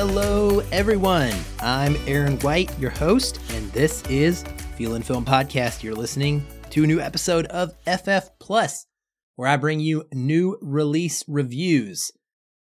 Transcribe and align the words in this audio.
Hello, 0.00 0.60
everyone. 0.70 1.32
I'm 1.58 1.96
Aaron 2.06 2.38
White, 2.38 2.70
your 2.78 2.92
host, 2.92 3.40
and 3.50 3.68
this 3.72 4.04
is 4.04 4.44
Feelin' 4.76 5.02
Film 5.02 5.24
Podcast. 5.24 5.82
You're 5.82 5.96
listening 5.96 6.46
to 6.70 6.84
a 6.84 6.86
new 6.86 7.00
episode 7.00 7.46
of 7.46 7.74
FF 7.84 8.30
Plus, 8.38 8.86
where 9.34 9.48
I 9.48 9.56
bring 9.56 9.80
you 9.80 10.04
new 10.12 10.56
release 10.62 11.24
reviews 11.26 12.12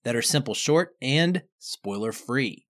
that 0.05 0.15
are 0.15 0.23
simple, 0.23 0.55
short, 0.55 0.95
and 1.03 1.43
spoiler 1.59 2.13
free. 2.13 2.69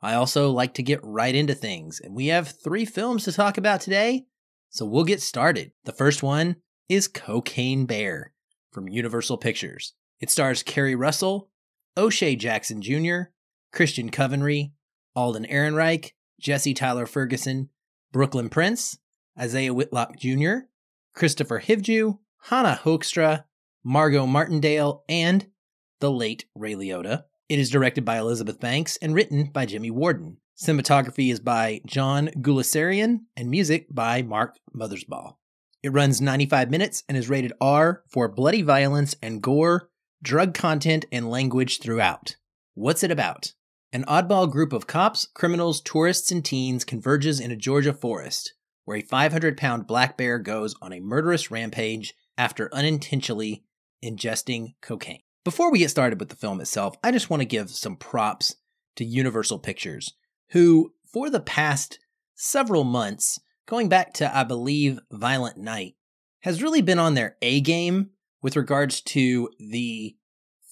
I 0.00 0.14
also 0.14 0.52
like 0.52 0.72
to 0.74 0.82
get 0.82 1.00
right 1.02 1.34
into 1.34 1.54
things, 1.54 2.00
and 2.00 2.14
we 2.14 2.28
have 2.28 2.48
three 2.64 2.86
films 2.86 3.24
to 3.24 3.32
talk 3.32 3.58
about 3.58 3.82
today, 3.82 4.24
so 4.70 4.86
we'll 4.86 5.04
get 5.04 5.20
started. 5.20 5.72
The 5.84 5.92
first 5.92 6.22
one 6.22 6.56
is 6.88 7.08
Cocaine 7.08 7.84
Bear 7.84 8.32
from 8.72 8.88
Universal 8.88 9.36
Pictures. 9.36 9.92
It 10.18 10.30
stars 10.30 10.62
Keri 10.62 10.94
Russell, 10.94 11.50
O'Shea 11.94 12.36
Jackson 12.36 12.80
Jr., 12.80 13.24
Christian 13.72 14.10
Convery, 14.10 14.72
Alden 15.14 15.44
Ehrenreich, 15.46 16.12
Jesse 16.40 16.74
Tyler 16.74 17.06
Ferguson, 17.06 17.68
Brooklyn 18.12 18.48
Prince, 18.48 18.98
Isaiah 19.38 19.74
Whitlock 19.74 20.16
Jr., 20.18 20.66
Kristofer 21.16 21.62
Hivju, 21.62 22.18
Hannah 22.44 22.80
Hoekstra, 22.84 23.44
Margot 23.84 24.26
Martindale, 24.26 25.04
and 25.08 25.46
the 26.00 26.10
late 26.10 26.46
Ray 26.54 26.74
Liotta. 26.74 27.24
It 27.48 27.58
is 27.58 27.70
directed 27.70 28.04
by 28.04 28.18
Elizabeth 28.18 28.60
Banks 28.60 28.96
and 28.98 29.14
written 29.14 29.50
by 29.52 29.66
Jimmy 29.66 29.90
Warden. 29.90 30.38
Cinematography 30.56 31.30
is 31.30 31.40
by 31.40 31.80
John 31.86 32.28
Guleserian 32.40 33.20
and 33.36 33.48
music 33.48 33.86
by 33.90 34.22
Mark 34.22 34.56
Mothersbaugh. 34.74 35.34
It 35.82 35.92
runs 35.92 36.20
95 36.20 36.70
minutes 36.70 37.04
and 37.08 37.16
is 37.16 37.28
rated 37.28 37.52
R 37.60 38.02
for 38.08 38.28
bloody 38.28 38.62
violence 38.62 39.14
and 39.22 39.40
gore, 39.40 39.88
drug 40.22 40.54
content, 40.54 41.04
and 41.12 41.30
language 41.30 41.80
throughout. 41.80 42.36
What's 42.74 43.04
it 43.04 43.10
about? 43.10 43.52
An 43.90 44.04
oddball 44.04 44.50
group 44.50 44.74
of 44.74 44.86
cops, 44.86 45.24
criminals, 45.24 45.80
tourists, 45.80 46.30
and 46.30 46.44
teens 46.44 46.84
converges 46.84 47.40
in 47.40 47.50
a 47.50 47.56
Georgia 47.56 47.94
forest, 47.94 48.52
where 48.84 48.98
a 48.98 49.02
500 49.02 49.56
pound 49.56 49.86
black 49.86 50.18
bear 50.18 50.38
goes 50.38 50.74
on 50.82 50.92
a 50.92 51.00
murderous 51.00 51.50
rampage 51.50 52.14
after 52.36 52.68
unintentionally 52.74 53.64
ingesting 54.04 54.74
cocaine. 54.82 55.22
Before 55.42 55.72
we 55.72 55.78
get 55.78 55.88
started 55.88 56.20
with 56.20 56.28
the 56.28 56.36
film 56.36 56.60
itself, 56.60 56.96
I 57.02 57.10
just 57.10 57.30
want 57.30 57.40
to 57.40 57.46
give 57.46 57.70
some 57.70 57.96
props 57.96 58.56
to 58.96 59.06
Universal 59.06 59.60
Pictures, 59.60 60.12
who, 60.50 60.92
for 61.10 61.30
the 61.30 61.40
past 61.40 61.98
several 62.34 62.84
months, 62.84 63.40
going 63.64 63.88
back 63.88 64.12
to, 64.14 64.36
I 64.36 64.44
believe, 64.44 64.98
Violent 65.10 65.56
Night, 65.56 65.94
has 66.40 66.62
really 66.62 66.82
been 66.82 66.98
on 66.98 67.14
their 67.14 67.38
A 67.40 67.62
game 67.62 68.10
with 68.42 68.54
regards 68.54 69.00
to 69.00 69.48
the 69.58 70.14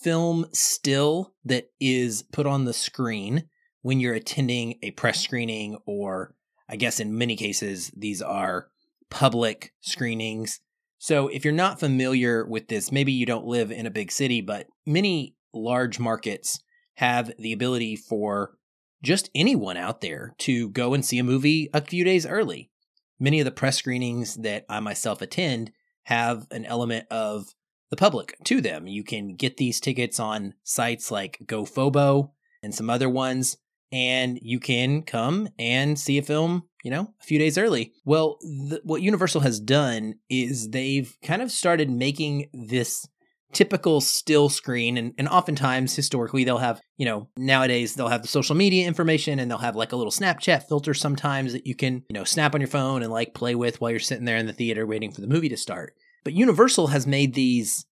film 0.06 0.46
still 0.52 1.34
that 1.44 1.68
is 1.80 2.22
put 2.22 2.46
on 2.46 2.64
the 2.64 2.72
screen 2.72 3.42
when 3.82 3.98
you're 3.98 4.14
attending 4.14 4.78
a 4.80 4.92
press 4.92 5.16
mm-hmm. 5.16 5.24
screening, 5.24 5.78
or 5.84 6.32
I 6.68 6.76
guess 6.76 7.00
in 7.00 7.18
many 7.18 7.34
cases, 7.34 7.90
these 7.96 8.22
are 8.22 8.68
public 9.10 9.72
screenings. 9.80 10.60
So 10.98 11.26
if 11.26 11.44
you're 11.44 11.52
not 11.52 11.80
familiar 11.80 12.46
with 12.46 12.68
this, 12.68 12.92
maybe 12.92 13.10
you 13.10 13.26
don't 13.26 13.48
live 13.48 13.72
in 13.72 13.84
a 13.84 13.90
big 13.90 14.12
city, 14.12 14.40
but 14.40 14.68
many 14.86 15.34
large 15.52 15.98
markets 15.98 16.60
have 16.94 17.32
the 17.36 17.52
ability 17.52 17.96
for 17.96 18.56
just 19.02 19.28
anyone 19.34 19.76
out 19.76 20.02
there 20.02 20.36
to 20.38 20.68
go 20.68 20.94
and 20.94 21.04
see 21.04 21.18
a 21.18 21.24
movie 21.24 21.68
a 21.74 21.80
few 21.80 22.04
days 22.04 22.24
early. 22.24 22.70
Many 23.18 23.40
of 23.40 23.44
the 23.44 23.50
press 23.50 23.76
screenings 23.76 24.36
that 24.36 24.66
I 24.68 24.78
myself 24.78 25.20
attend 25.20 25.72
have 26.04 26.46
an 26.52 26.64
element 26.64 27.08
of 27.10 27.55
the 27.90 27.96
public 27.96 28.36
to 28.44 28.60
them. 28.60 28.86
You 28.86 29.04
can 29.04 29.34
get 29.36 29.56
these 29.56 29.80
tickets 29.80 30.18
on 30.18 30.54
sites 30.64 31.10
like 31.10 31.38
GoFobo 31.44 32.30
and 32.62 32.74
some 32.74 32.90
other 32.90 33.08
ones, 33.08 33.56
and 33.92 34.38
you 34.42 34.58
can 34.58 35.02
come 35.02 35.48
and 35.58 35.98
see 35.98 36.18
a 36.18 36.22
film, 36.22 36.64
you 36.82 36.90
know, 36.90 37.14
a 37.20 37.24
few 37.24 37.38
days 37.38 37.56
early. 37.56 37.92
Well, 38.04 38.38
th- 38.40 38.82
what 38.84 39.02
Universal 39.02 39.42
has 39.42 39.60
done 39.60 40.14
is 40.28 40.70
they've 40.70 41.16
kind 41.22 41.42
of 41.42 41.50
started 41.50 41.90
making 41.90 42.50
this 42.52 43.06
typical 43.52 44.00
still 44.00 44.48
screen 44.48 44.98
and, 44.98 45.14
and 45.16 45.28
oftentimes 45.28 45.94
historically 45.94 46.44
they'll 46.44 46.58
have 46.58 46.80
you 46.98 47.06
know 47.06 47.28
nowadays 47.36 47.94
they'll 47.94 48.08
have 48.08 48.22
the 48.22 48.28
social 48.28 48.54
media 48.56 48.86
information 48.86 49.38
and 49.38 49.50
they'll 49.50 49.56
have 49.56 49.76
like 49.76 49.92
a 49.92 49.96
little 49.96 50.12
snapchat 50.12 50.64
filter 50.64 50.92
sometimes 50.92 51.52
that 51.52 51.66
you 51.66 51.74
can 51.74 52.02
you 52.08 52.12
know 52.12 52.24
snap 52.24 52.54
on 52.54 52.60
your 52.60 52.68
phone 52.68 53.02
and 53.02 53.10
like 53.10 53.34
play 53.34 53.54
with 53.54 53.80
while 53.80 53.90
you're 53.90 54.00
sitting 54.00 54.24
there 54.24 54.36
in 54.36 54.46
the 54.46 54.52
theater 54.52 54.84
waiting 54.84 55.12
for 55.12 55.20
the 55.20 55.26
movie 55.26 55.48
to 55.48 55.56
start 55.56 55.94
but 56.26 56.34
Universal 56.34 56.88
has 56.88 57.06
made 57.06 57.34
these 57.34 57.86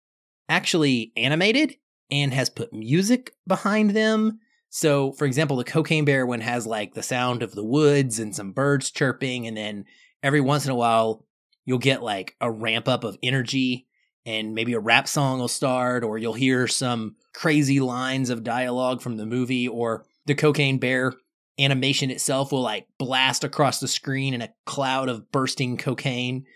actually 0.48 1.12
animated 1.16 1.76
and 2.10 2.34
has 2.34 2.50
put 2.50 2.72
music 2.72 3.32
behind 3.46 3.90
them. 3.90 4.40
So, 4.70 5.12
for 5.12 5.24
example, 5.24 5.56
the 5.56 5.62
Cocaine 5.62 6.04
Bear 6.04 6.26
one 6.26 6.40
has 6.40 6.66
like 6.66 6.94
the 6.94 7.02
sound 7.04 7.44
of 7.44 7.54
the 7.54 7.62
woods 7.62 8.18
and 8.18 8.34
some 8.34 8.50
birds 8.50 8.90
chirping, 8.90 9.46
and 9.46 9.56
then 9.56 9.84
every 10.20 10.40
once 10.40 10.64
in 10.64 10.72
a 10.72 10.74
while 10.74 11.24
you'll 11.64 11.78
get 11.78 12.02
like 12.02 12.34
a 12.40 12.50
ramp 12.50 12.88
up 12.88 13.04
of 13.04 13.16
energy 13.22 13.86
and 14.26 14.52
maybe 14.52 14.72
a 14.72 14.80
rap 14.80 15.06
song 15.06 15.38
will 15.38 15.46
start, 15.46 16.02
or 16.02 16.18
you'll 16.18 16.32
hear 16.32 16.66
some 16.66 17.14
crazy 17.34 17.78
lines 17.78 18.30
of 18.30 18.42
dialogue 18.42 19.00
from 19.00 19.16
the 19.16 19.26
movie, 19.26 19.68
or 19.68 20.06
the 20.26 20.34
Cocaine 20.34 20.78
Bear 20.78 21.12
animation 21.56 22.10
itself 22.10 22.50
will 22.50 22.62
like 22.62 22.88
blast 22.98 23.44
across 23.44 23.78
the 23.78 23.86
screen 23.86 24.34
in 24.34 24.42
a 24.42 24.52
cloud 24.66 25.08
of 25.08 25.30
bursting 25.30 25.76
cocaine 25.76 26.46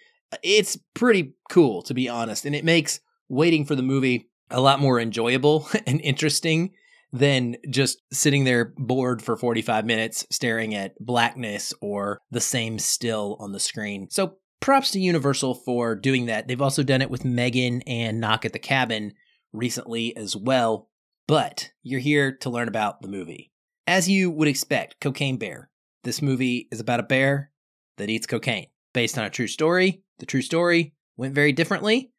it's 0.43 0.77
pretty 0.95 1.35
cool 1.51 1.83
to 1.83 1.95
be 1.95 2.09
honest 2.09 2.45
and 2.45 2.55
it 2.55 2.65
makes 2.65 3.01
waiting 3.29 3.65
for 3.65 3.75
the 3.75 3.83
movie 3.83 4.29
a 4.51 4.61
lot 4.61 4.81
more 4.81 5.01
enjoyable 5.01 5.69
and 5.87 6.01
interesting 6.01 6.73
than 7.13 7.57
just 7.71 8.03
sitting 8.13 8.45
there 8.45 8.73
bored 8.77 9.23
for 9.23 9.37
45 9.37 9.87
minutes 9.87 10.27
staring 10.31 10.75
at 10.75 10.99
blackness 10.99 11.73
or 11.81 12.21
the 12.31 12.41
same 12.41 12.79
still 12.79 13.37
on 13.41 13.53
the 13.53 13.61
screen. 13.61 14.09
So 14.11 14.37
props 14.61 14.91
to 14.91 15.01
Universal 15.01 15.55
for 15.55 15.95
doing 15.95 16.27
that. 16.27 16.49
They've 16.49 16.61
also 16.61 16.83
done 16.83 17.01
it 17.01 17.11
with 17.11 17.25
Megan 17.25 17.83
and 17.87 18.21
Knock 18.21 18.45
at 18.45 18.53
the 18.53 18.59
Cabin 18.59 19.15
recently 19.53 20.15
as 20.17 20.37
well. 20.37 20.91
But 21.27 21.71
you're 21.83 22.01
here 22.01 22.33
to 22.39 22.51
learn 22.51 22.69
about 22.69 23.01
the 23.01 23.09
movie. 23.09 23.53
As 23.87 24.09
you 24.09 24.31
would 24.31 24.49
expect, 24.49 25.01
Cocaine 25.01 25.39
Bear. 25.39 25.71
This 26.05 26.21
movie 26.21 26.69
is 26.71 26.81
about 26.81 27.01
a 27.01 27.05
bear 27.05 27.51
that 27.97 28.11
eats 28.11 28.27
cocaine 28.27 28.69
based 28.93 29.19
on 29.19 29.25
a 29.25 29.31
true 29.31 29.47
story. 29.47 30.03
The 30.19 30.27
true 30.27 30.43
story 30.43 30.95
went 31.17 31.35
very 31.35 31.53
differently. 31.53 32.13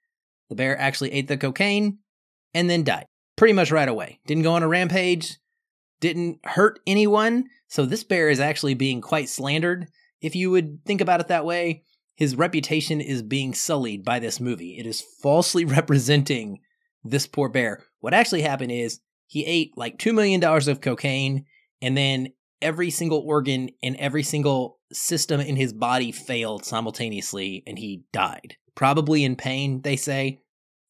The 0.50 0.56
bear 0.56 0.78
actually 0.78 1.12
ate 1.14 1.28
the 1.28 1.38
cocaine 1.38 2.00
and 2.54 2.70
then 2.70 2.84
died 2.84 3.06
pretty 3.40 3.54
much 3.54 3.72
right 3.72 3.88
away. 3.88 4.20
Didn't 4.28 4.44
go 4.44 4.54
on 4.54 4.64
a 4.64 4.68
rampage, 4.68 5.38
didn't 6.02 6.40
hurt 6.46 6.80
anyone. 6.86 7.46
So 7.68 7.86
this 7.86 8.04
bear 8.04 8.30
is 8.30 8.40
actually 8.40 8.74
being 8.74 9.00
quite 9.00 9.30
slandered. 9.30 9.88
If 10.22 10.36
you 10.36 10.52
would 10.52 10.84
think 10.86 11.00
about 11.02 11.22
it 11.22 11.28
that 11.28 11.46
way, 11.46 11.84
his 12.16 12.36
reputation 12.36 13.00
is 13.00 13.22
being 13.22 13.54
sullied 13.54 14.04
by 14.04 14.20
this 14.20 14.42
movie. 14.42 14.78
It 14.78 14.86
is 14.86 15.02
falsely 15.22 15.64
representing 15.66 16.60
this 17.04 17.28
poor 17.28 17.48
bear. 17.48 17.86
What 18.02 18.14
actually 18.14 18.42
happened 18.42 18.74
is 18.74 19.00
he 19.28 19.46
ate 19.46 19.78
like 19.78 19.98
$2 19.98 20.14
million 20.14 20.44
of 20.44 20.82
cocaine 20.82 21.46
and 21.82 21.96
then 21.96 22.34
every 22.62 22.90
single 22.90 23.20
organ 23.20 23.70
and 23.82 23.96
every 23.98 24.24
single 24.24 24.80
system 24.92 25.40
in 25.40 25.56
his 25.56 25.74
body 25.74 26.12
failed 26.12 26.66
simultaneously 26.66 27.64
and 27.68 27.78
he 27.78 28.04
died. 28.12 28.58
Probably 28.76 29.24
in 29.24 29.36
pain, 29.36 29.82
they 29.82 29.96
say. 29.96 30.42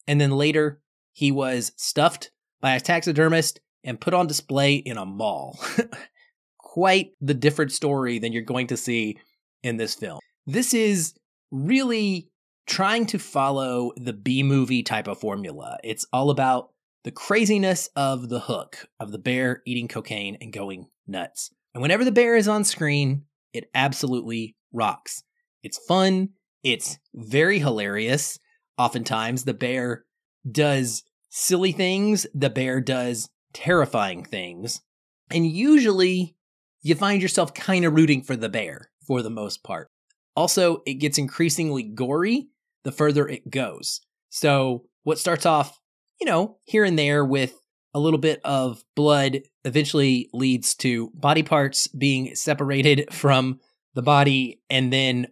And 0.08 0.20
then 0.20 0.32
later, 0.32 0.82
he 1.14 1.32
was 1.32 1.72
stuffed 1.76 2.32
by 2.62 2.76
a 2.76 2.80
taxidermist 2.80 3.60
and 3.84 4.00
put 4.00 4.14
on 4.14 4.28
display 4.28 4.76
in 4.76 4.98
a 4.98 5.06
mall. 5.06 5.60
Quite 6.58 7.12
the 7.22 7.34
different 7.34 7.72
story 7.72 8.20
than 8.20 8.32
you're 8.32 8.42
going 8.42 8.68
to 8.68 8.78
see 8.78 9.18
in 9.64 9.78
this 9.78 9.96
film. 9.96 10.20
This 10.46 10.74
is 10.74 11.14
really 11.52 12.30
trying 12.68 13.06
to 13.08 13.18
follow 13.20 13.92
the 13.98 14.14
B 14.14 14.44
movie 14.44 14.84
type 14.84 15.08
of 15.08 15.20
formula. 15.20 15.78
It's 15.84 16.06
all 16.14 16.30
about 16.30 16.72
the 17.04 17.12
craziness 17.12 17.90
of 17.96 18.30
the 18.30 18.40
hook 18.40 18.88
of 19.00 19.12
the 19.12 19.18
bear 19.18 19.64
eating 19.66 19.88
cocaine 19.88 20.38
and 20.42 20.54
going 20.54 20.88
nuts. 21.08 21.52
And 21.74 21.82
whenever 21.82 22.04
the 22.04 22.12
bear 22.12 22.36
is 22.36 22.48
on 22.48 22.64
screen, 22.64 23.26
it 23.54 23.70
absolutely 23.74 24.56
rocks. 24.74 25.24
It's 25.64 25.80
fun. 25.88 26.30
It's 26.64 26.98
very 27.14 27.60
hilarious. 27.60 28.40
Oftentimes, 28.78 29.44
the 29.44 29.54
bear 29.54 30.06
does 30.50 31.04
silly 31.30 31.72
things, 31.72 32.26
the 32.34 32.50
bear 32.50 32.82
does 32.82 33.30
terrifying 33.54 34.24
things. 34.24 34.82
And 35.30 35.46
usually, 35.46 36.36
you 36.82 36.96
find 36.96 37.22
yourself 37.22 37.54
kind 37.54 37.86
of 37.86 37.94
rooting 37.94 38.24
for 38.24 38.36
the 38.36 38.50
bear 38.50 38.90
for 39.06 39.22
the 39.22 39.30
most 39.30 39.64
part. 39.64 39.90
Also, 40.36 40.82
it 40.86 40.96
gets 40.96 41.18
increasingly 41.18 41.84
gory 41.84 42.48
the 42.84 42.92
further 42.92 43.28
it 43.28 43.50
goes. 43.50 44.02
So, 44.30 44.86
what 45.04 45.20
starts 45.20 45.46
off, 45.46 45.80
you 46.20 46.26
know, 46.26 46.58
here 46.64 46.84
and 46.84 46.98
there 46.98 47.26
with 47.26 47.54
a 47.94 48.00
little 48.00 48.20
bit 48.20 48.42
of 48.44 48.84
blood 48.96 49.42
eventually 49.66 50.30
leads 50.34 50.76
to 50.76 51.10
body 51.14 51.44
parts 51.44 51.88
being 51.88 52.36
separated 52.36 53.12
from 53.14 53.60
the 53.96 54.02
body 54.02 54.62
and 54.70 54.94
then 54.94 55.28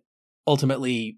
ultimately 0.45 1.17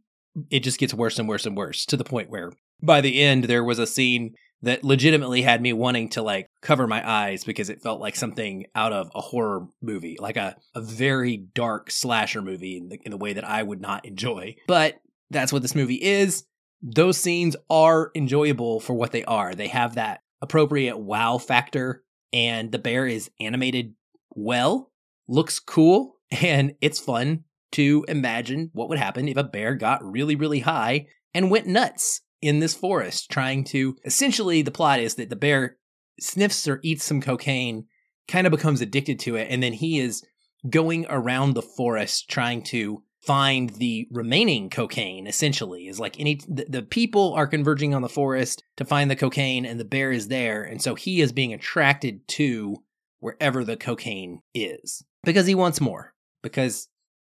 it 0.50 0.60
just 0.62 0.80
gets 0.80 0.94
worse 0.94 1.18
and 1.18 1.30
worse 1.30 1.46
and 1.46 1.56
worse 1.56 1.86
to 1.86 1.98
the 1.98 2.04
point 2.04 2.30
where 2.30 2.52
by 2.82 3.02
the 3.02 3.22
end 3.22 3.46
there 3.46 3.64
was 3.64 3.80
a 3.80 3.88
scene 3.88 4.36
that 4.62 4.84
legitimately 4.84 5.42
had 5.42 5.62
me 5.62 5.72
wanting 5.72 6.10
to 6.10 6.22
like 6.22 6.50
cover 6.62 6.86
my 6.86 7.08
eyes 7.08 7.44
because 7.44 7.70
it 7.70 7.82
felt 7.82 8.02
like 8.02 8.16
something 8.16 8.66
out 8.76 8.92
of 8.92 9.10
a 9.16 9.22
horror 9.22 9.68
movie, 9.82 10.18
like 10.20 10.38
a, 10.38 10.56
a 10.76 10.82
very 10.82 11.38
dark 11.38 11.90
slasher 11.90 12.42
movie 12.42 12.78
in 12.78 12.90
the, 12.90 13.00
in 13.06 13.12
the 13.12 13.18
way 13.18 13.34
that 13.34 13.48
I 13.48 13.64
would 13.64 13.80
not 13.80 14.06
enjoy. 14.06 14.56
But 14.68 15.00
that's 15.30 15.54
what 15.54 15.62
this 15.62 15.76
movie 15.76 16.02
is. 16.02 16.44
Those 16.82 17.18
scenes 17.18 17.56
are 17.70 18.12
enjoyable 18.16 18.80
for 18.80 18.94
what 18.94 19.12
they 19.12 19.24
are. 19.24 19.56
They 19.56 19.68
have 19.68 19.96
that 19.96 20.22
appropriate 20.42 20.98
wow 20.98 21.38
factor, 21.38 22.04
and 22.32 22.72
the 22.72 22.80
bear 22.80 23.06
is 23.08 23.30
animated 23.40 23.94
well, 24.32 24.92
looks 25.28 25.60
cool, 25.60 26.16
and 26.32 26.74
it's 26.82 27.00
fun 27.00 27.44
to 27.72 28.06
imagine 28.08 28.72
what 28.74 28.90
would 28.90 28.98
happen 28.98 29.28
if 29.28 29.38
a 29.38 29.44
bear 29.44 29.76
got 29.76 30.04
really, 30.04 30.36
really 30.36 30.60
high 30.60 31.08
and 31.34 31.52
went 31.52 31.68
nuts 31.68 32.22
in 32.42 32.60
this 32.60 32.74
forest, 32.74 33.30
trying 33.30 33.64
to 33.64 33.96
essentially 34.06 34.62
the 34.62 34.72
plot 34.72 35.00
is 35.00 35.16
that 35.16 35.30
the 35.30 35.36
bear 35.36 35.78
sniffs 36.20 36.68
or 36.68 36.80
eats 36.84 37.04
some 37.04 37.22
cocaine, 37.22 37.86
kind 38.28 38.48
of 38.48 38.52
becomes 38.52 38.82
addicted 38.82 39.20
to 39.20 39.36
it, 39.36 39.48
and 39.50 39.62
then 39.62 39.74
he 39.74 40.00
is 40.00 40.24
going 40.70 41.06
around 41.10 41.54
the 41.54 41.62
forest 41.62 42.30
trying 42.30 42.62
to 42.62 43.04
find 43.22 43.72
the 43.72 44.08
remaining 44.12 44.70
cocaine 44.70 45.28
essentially 45.28 45.88
is 45.88 46.00
like 46.00 46.20
any 46.20 46.40
the, 46.48 46.66
the, 46.70 46.82
people 46.82 47.34
are 47.34 47.48
converging 47.48 47.94
on 47.94 48.02
the 48.02 48.10
forest 48.10 48.64
to 48.78 48.86
find 48.86 49.12
the 49.12 49.16
cocaine 49.16 49.66
and 49.66 49.80
the 49.80 49.86
bear 49.86 50.12
is 50.12 50.30
there 50.30 50.64
and 50.64 50.82
so 50.82 50.96
he 50.96 51.20
is 51.20 51.32
being 51.32 51.54
attracted 51.54 52.26
to 52.28 52.78
wherever 53.20 53.66
the 53.66 53.76
cocaine 53.76 54.42
is. 54.54 55.04
Because 55.24 55.46
he 55.46 55.56
wants 55.56 55.82
more. 55.82 56.14
Because 56.42 56.88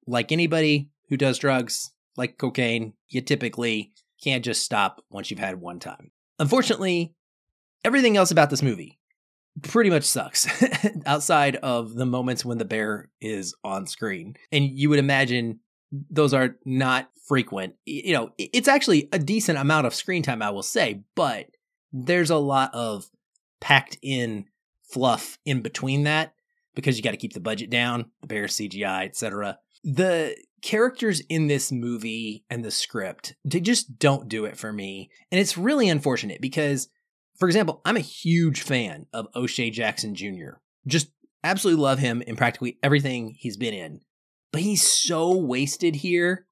like 0.07 0.31
anybody 0.31 0.89
who 1.09 1.17
does 1.17 1.37
drugs 1.37 1.91
like 2.15 2.37
cocaine 2.37 2.93
you 3.09 3.21
typically 3.21 3.91
can't 4.23 4.45
just 4.45 4.63
stop 4.63 5.03
once 5.09 5.29
you've 5.29 5.39
had 5.39 5.59
one 5.59 5.79
time. 5.79 6.11
Unfortunately 6.39 7.13
everything 7.83 8.15
else 8.15 8.31
about 8.31 8.49
this 8.49 8.61
movie 8.61 8.99
pretty 9.61 9.89
much 9.89 10.03
sucks 10.03 10.47
outside 11.05 11.57
of 11.57 11.93
the 11.93 12.05
moments 12.05 12.43
when 12.43 12.57
the 12.57 12.65
bear 12.65 13.09
is 13.21 13.53
on 13.63 13.85
screen. 13.85 14.35
And 14.51 14.65
you 14.65 14.89
would 14.89 14.99
imagine 14.99 15.59
those 16.09 16.33
are 16.33 16.55
not 16.65 17.09
frequent. 17.27 17.75
You 17.85 18.13
know, 18.13 18.31
it's 18.37 18.67
actually 18.67 19.09
a 19.11 19.19
decent 19.19 19.57
amount 19.57 19.87
of 19.87 19.95
screen 19.95 20.23
time, 20.23 20.41
I 20.41 20.49
will 20.49 20.63
say, 20.63 21.03
but 21.15 21.47
there's 21.91 22.29
a 22.29 22.37
lot 22.37 22.73
of 22.73 23.09
packed 23.61 23.97
in 24.01 24.45
fluff 24.91 25.37
in 25.45 25.61
between 25.61 26.03
that 26.03 26.33
because 26.75 26.97
you 26.97 27.03
got 27.03 27.11
to 27.11 27.17
keep 27.17 27.33
the 27.33 27.39
budget 27.39 27.69
down, 27.69 28.05
the 28.21 28.27
bear 28.27 28.45
CGI, 28.45 29.05
etc. 29.05 29.59
The 29.83 30.35
characters 30.61 31.21
in 31.29 31.47
this 31.47 31.71
movie 31.71 32.45
and 32.49 32.63
the 32.63 32.71
script, 32.71 33.35
they 33.45 33.59
just 33.59 33.99
don't 33.99 34.27
do 34.27 34.45
it 34.45 34.57
for 34.57 34.73
me. 34.73 35.11
And 35.31 35.39
it's 35.39 35.57
really 35.57 35.89
unfortunate 35.89 36.41
because, 36.41 36.87
for 37.37 37.47
example, 37.47 37.81
I'm 37.85 37.97
a 37.97 38.01
huge 38.01 38.61
fan 38.61 39.05
of 39.13 39.27
O'Shea 39.35 39.69
Jackson 39.69 40.15
Jr. 40.15 40.57
Just 40.87 41.11
absolutely 41.43 41.81
love 41.81 41.99
him 41.99 42.21
in 42.21 42.35
practically 42.35 42.79
everything 42.81 43.35
he's 43.37 43.57
been 43.57 43.73
in 43.73 44.01
but 44.53 44.61
he's 44.61 44.87
so 44.87 45.35
wasted 45.35 45.95
here 45.95 46.45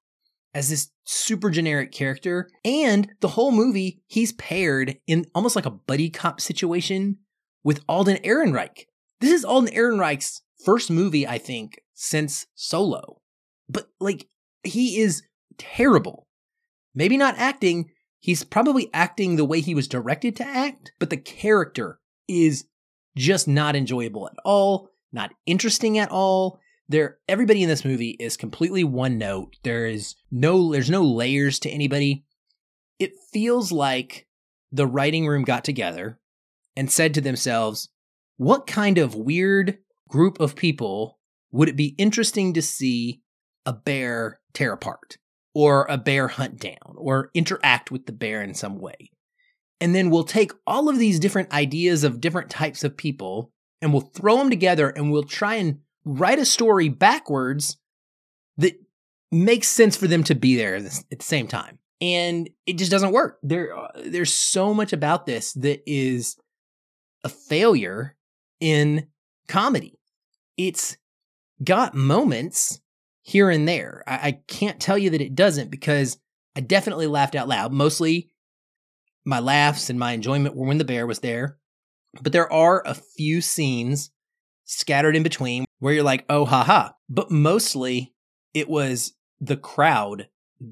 as 0.53 0.69
this 0.69 0.89
super 1.05 1.49
generic 1.49 1.93
character. 1.93 2.49
And 2.65 3.07
the 3.21 3.29
whole 3.29 3.51
movie, 3.51 4.01
he's 4.07 4.33
paired 4.33 4.97
in 5.07 5.27
almost 5.33 5.55
like 5.55 5.67
a 5.67 5.71
buddy 5.71 6.09
cop 6.09 6.41
situation 6.41 7.19
with 7.63 7.83
Alden 7.87 8.17
Ehrenreich. 8.17 8.85
This 9.21 9.31
is 9.31 9.45
Alden 9.45 9.73
Ehrenreich's 9.73 10.41
first 10.65 10.89
movie, 10.89 11.27
I 11.27 11.37
think, 11.37 11.79
since 11.93 12.47
Solo. 12.55 13.21
But 13.69 13.87
like, 13.99 14.27
he 14.63 14.99
is 14.99 15.21
terrible. 15.57 16.27
Maybe 16.95 17.17
not 17.17 17.37
acting, 17.37 17.91
he's 18.19 18.43
probably 18.43 18.89
acting 18.93 19.35
the 19.35 19.45
way 19.45 19.61
he 19.61 19.75
was 19.75 19.87
directed 19.87 20.35
to 20.37 20.45
act, 20.45 20.91
but 20.99 21.11
the 21.11 21.17
character 21.17 21.99
is 22.27 22.65
just 23.15 23.47
not 23.47 23.75
enjoyable 23.75 24.27
at 24.27 24.35
all, 24.43 24.89
not 25.13 25.31
interesting 25.45 25.99
at 25.99 26.09
all 26.09 26.59
there 26.91 27.17
everybody 27.27 27.63
in 27.63 27.69
this 27.69 27.85
movie 27.85 28.11
is 28.19 28.37
completely 28.37 28.83
one 28.83 29.17
note. 29.17 29.55
There 29.63 29.85
is 29.85 30.15
no 30.29 30.71
there's 30.71 30.89
no 30.89 31.03
layers 31.03 31.59
to 31.59 31.69
anybody. 31.69 32.25
It 32.99 33.13
feels 33.31 33.71
like 33.71 34.27
the 34.71 34.85
writing 34.85 35.25
room 35.25 35.43
got 35.43 35.63
together 35.63 36.19
and 36.75 36.91
said 36.91 37.13
to 37.13 37.21
themselves, 37.21 37.89
what 38.37 38.67
kind 38.67 38.97
of 38.97 39.15
weird 39.15 39.79
group 40.09 40.39
of 40.39 40.55
people 40.55 41.19
would 41.51 41.69
it 41.69 41.75
be 41.75 41.95
interesting 41.97 42.53
to 42.53 42.61
see 42.61 43.21
a 43.65 43.73
bear 43.73 44.39
tear 44.53 44.73
apart 44.73 45.17
or 45.53 45.85
a 45.89 45.97
bear 45.97 46.27
hunt 46.27 46.59
down 46.59 46.95
or 46.95 47.31
interact 47.33 47.91
with 47.91 48.05
the 48.05 48.13
bear 48.13 48.41
in 48.41 48.53
some 48.53 48.79
way? 48.79 49.11
And 49.79 49.95
then 49.95 50.09
we'll 50.09 50.23
take 50.23 50.51
all 50.67 50.89
of 50.89 50.99
these 50.99 51.19
different 51.19 51.51
ideas 51.51 52.03
of 52.03 52.21
different 52.21 52.49
types 52.49 52.83
of 52.83 52.97
people 52.97 53.51
and 53.81 53.91
we'll 53.91 54.01
throw 54.01 54.37
them 54.37 54.49
together 54.49 54.89
and 54.89 55.11
we'll 55.11 55.23
try 55.23 55.55
and 55.55 55.79
write 56.05 56.39
a 56.39 56.45
story 56.45 56.89
backwards 56.89 57.77
that 58.57 58.73
makes 59.31 59.67
sense 59.67 59.95
for 59.95 60.07
them 60.07 60.23
to 60.25 60.35
be 60.35 60.55
there 60.55 60.75
at 60.75 60.83
the 60.83 61.15
same 61.19 61.47
time. 61.47 61.79
And 62.01 62.49
it 62.65 62.77
just 62.77 62.91
doesn't 62.91 63.11
work. 63.11 63.37
There, 63.43 63.77
uh, 63.77 63.91
there's 64.05 64.33
so 64.33 64.73
much 64.73 64.91
about 64.91 65.25
this 65.25 65.53
that 65.53 65.81
is 65.85 66.35
a 67.23 67.29
failure 67.29 68.15
in 68.59 69.07
comedy. 69.47 69.99
It's 70.57 70.97
got 71.63 71.93
moments 71.93 72.81
here 73.21 73.49
and 73.49 73.67
there. 73.67 74.03
I, 74.07 74.13
I 74.13 74.31
can't 74.47 74.79
tell 74.79 74.97
you 74.97 75.11
that 75.11 75.21
it 75.21 75.35
doesn't 75.35 75.69
because 75.69 76.17
I 76.55 76.61
definitely 76.61 77.07
laughed 77.07 77.35
out 77.35 77.47
loud. 77.47 77.71
Mostly 77.71 78.31
my 79.23 79.39
laughs 79.39 79.89
and 79.89 79.99
my 79.99 80.13
enjoyment 80.13 80.55
were 80.55 80.67
when 80.67 80.79
the 80.79 80.85
bear 80.85 81.05
was 81.05 81.19
there. 81.19 81.57
But 82.21 82.33
there 82.33 82.51
are 82.51 82.81
a 82.85 82.95
few 82.95 83.41
scenes 83.41 84.09
scattered 84.65 85.15
in 85.15 85.23
between 85.23 85.65
where 85.81 85.93
you're 85.93 86.03
like, 86.03 86.25
oh, 86.29 86.45
haha. 86.45 86.91
But 87.09 87.31
mostly 87.31 88.13
it 88.53 88.69
was 88.69 89.13
the 89.41 89.57
crowd 89.57 90.29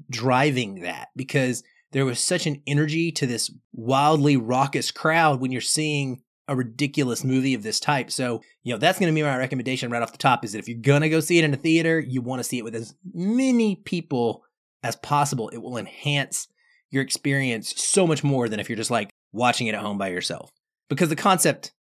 driving 0.08 0.82
that 0.82 1.08
because 1.16 1.64
there 1.90 2.06
was 2.06 2.20
such 2.20 2.46
an 2.46 2.62
energy 2.66 3.10
to 3.12 3.26
this 3.26 3.52
wildly 3.72 4.36
raucous 4.36 4.92
crowd 4.92 5.40
when 5.40 5.50
you're 5.50 5.60
seeing 5.60 6.22
a 6.46 6.54
ridiculous 6.54 7.24
movie 7.24 7.54
of 7.54 7.64
this 7.64 7.80
type. 7.80 8.12
So, 8.12 8.40
you 8.62 8.72
know, 8.72 8.78
that's 8.78 9.00
going 9.00 9.12
to 9.12 9.14
be 9.14 9.22
my 9.24 9.36
recommendation 9.36 9.90
right 9.90 10.00
off 10.00 10.12
the 10.12 10.18
top 10.18 10.44
is 10.44 10.52
that 10.52 10.60
if 10.60 10.68
you're 10.68 10.78
going 10.78 11.02
to 11.02 11.08
go 11.08 11.18
see 11.18 11.38
it 11.38 11.44
in 11.44 11.52
a 11.52 11.56
theater, 11.56 11.98
you 11.98 12.22
want 12.22 12.38
to 12.38 12.44
see 12.44 12.58
it 12.58 12.64
with 12.64 12.76
as 12.76 12.94
many 13.12 13.76
people 13.76 14.44
as 14.84 14.94
possible. 14.94 15.48
It 15.48 15.58
will 15.58 15.76
enhance 15.76 16.46
your 16.90 17.02
experience 17.02 17.74
so 17.76 18.06
much 18.06 18.22
more 18.22 18.48
than 18.48 18.60
if 18.60 18.68
you're 18.68 18.76
just 18.76 18.92
like 18.92 19.10
watching 19.32 19.66
it 19.66 19.74
at 19.74 19.82
home 19.82 19.98
by 19.98 20.08
yourself 20.08 20.52
because 20.88 21.08
the 21.08 21.16
concept 21.16 21.72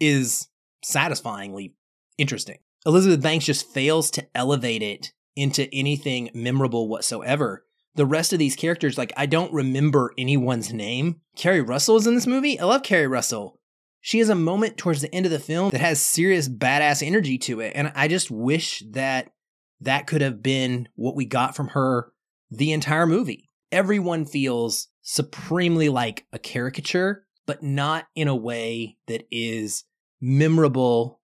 is 0.00 0.48
satisfyingly 0.82 1.74
interesting. 2.16 2.58
Elizabeth 2.86 3.22
Banks 3.22 3.44
just 3.44 3.68
fails 3.68 4.10
to 4.12 4.26
elevate 4.34 4.82
it 4.82 5.12
into 5.36 5.72
anything 5.74 6.30
memorable 6.34 6.88
whatsoever. 6.88 7.64
The 7.94 8.06
rest 8.06 8.32
of 8.32 8.38
these 8.38 8.56
characters, 8.56 8.96
like, 8.96 9.12
I 9.16 9.26
don't 9.26 9.52
remember 9.52 10.12
anyone's 10.16 10.72
name. 10.72 11.20
Keri 11.36 11.60
Russell 11.60 11.96
is 11.96 12.06
in 12.06 12.14
this 12.14 12.26
movie. 12.26 12.58
I 12.58 12.64
love 12.64 12.82
Keri 12.82 13.06
Russell. 13.06 13.58
She 14.00 14.20
has 14.20 14.28
a 14.28 14.34
moment 14.34 14.76
towards 14.76 15.00
the 15.00 15.12
end 15.14 15.26
of 15.26 15.32
the 15.32 15.40
film 15.40 15.70
that 15.70 15.80
has 15.80 16.00
serious 16.00 16.48
badass 16.48 17.04
energy 17.04 17.38
to 17.38 17.60
it. 17.60 17.72
And 17.74 17.92
I 17.94 18.06
just 18.06 18.30
wish 18.30 18.82
that 18.90 19.32
that 19.80 20.06
could 20.06 20.22
have 20.22 20.42
been 20.42 20.88
what 20.94 21.16
we 21.16 21.24
got 21.24 21.56
from 21.56 21.68
her 21.68 22.12
the 22.50 22.72
entire 22.72 23.06
movie. 23.06 23.48
Everyone 23.70 24.24
feels 24.24 24.88
supremely 25.02 25.88
like 25.88 26.26
a 26.32 26.38
caricature, 26.38 27.26
but 27.46 27.62
not 27.62 28.06
in 28.14 28.28
a 28.28 28.36
way 28.36 28.96
that 29.08 29.24
is 29.30 29.84
memorable 30.20 31.20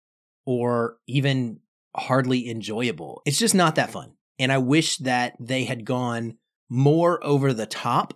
or 0.48 0.96
even 1.06 1.60
hardly 1.94 2.48
enjoyable. 2.48 3.20
It's 3.26 3.38
just 3.38 3.54
not 3.54 3.74
that 3.74 3.90
fun. 3.90 4.14
And 4.38 4.50
I 4.50 4.56
wish 4.56 4.96
that 4.96 5.34
they 5.38 5.64
had 5.64 5.84
gone 5.84 6.38
more 6.70 7.22
over 7.22 7.52
the 7.52 7.66
top 7.66 8.14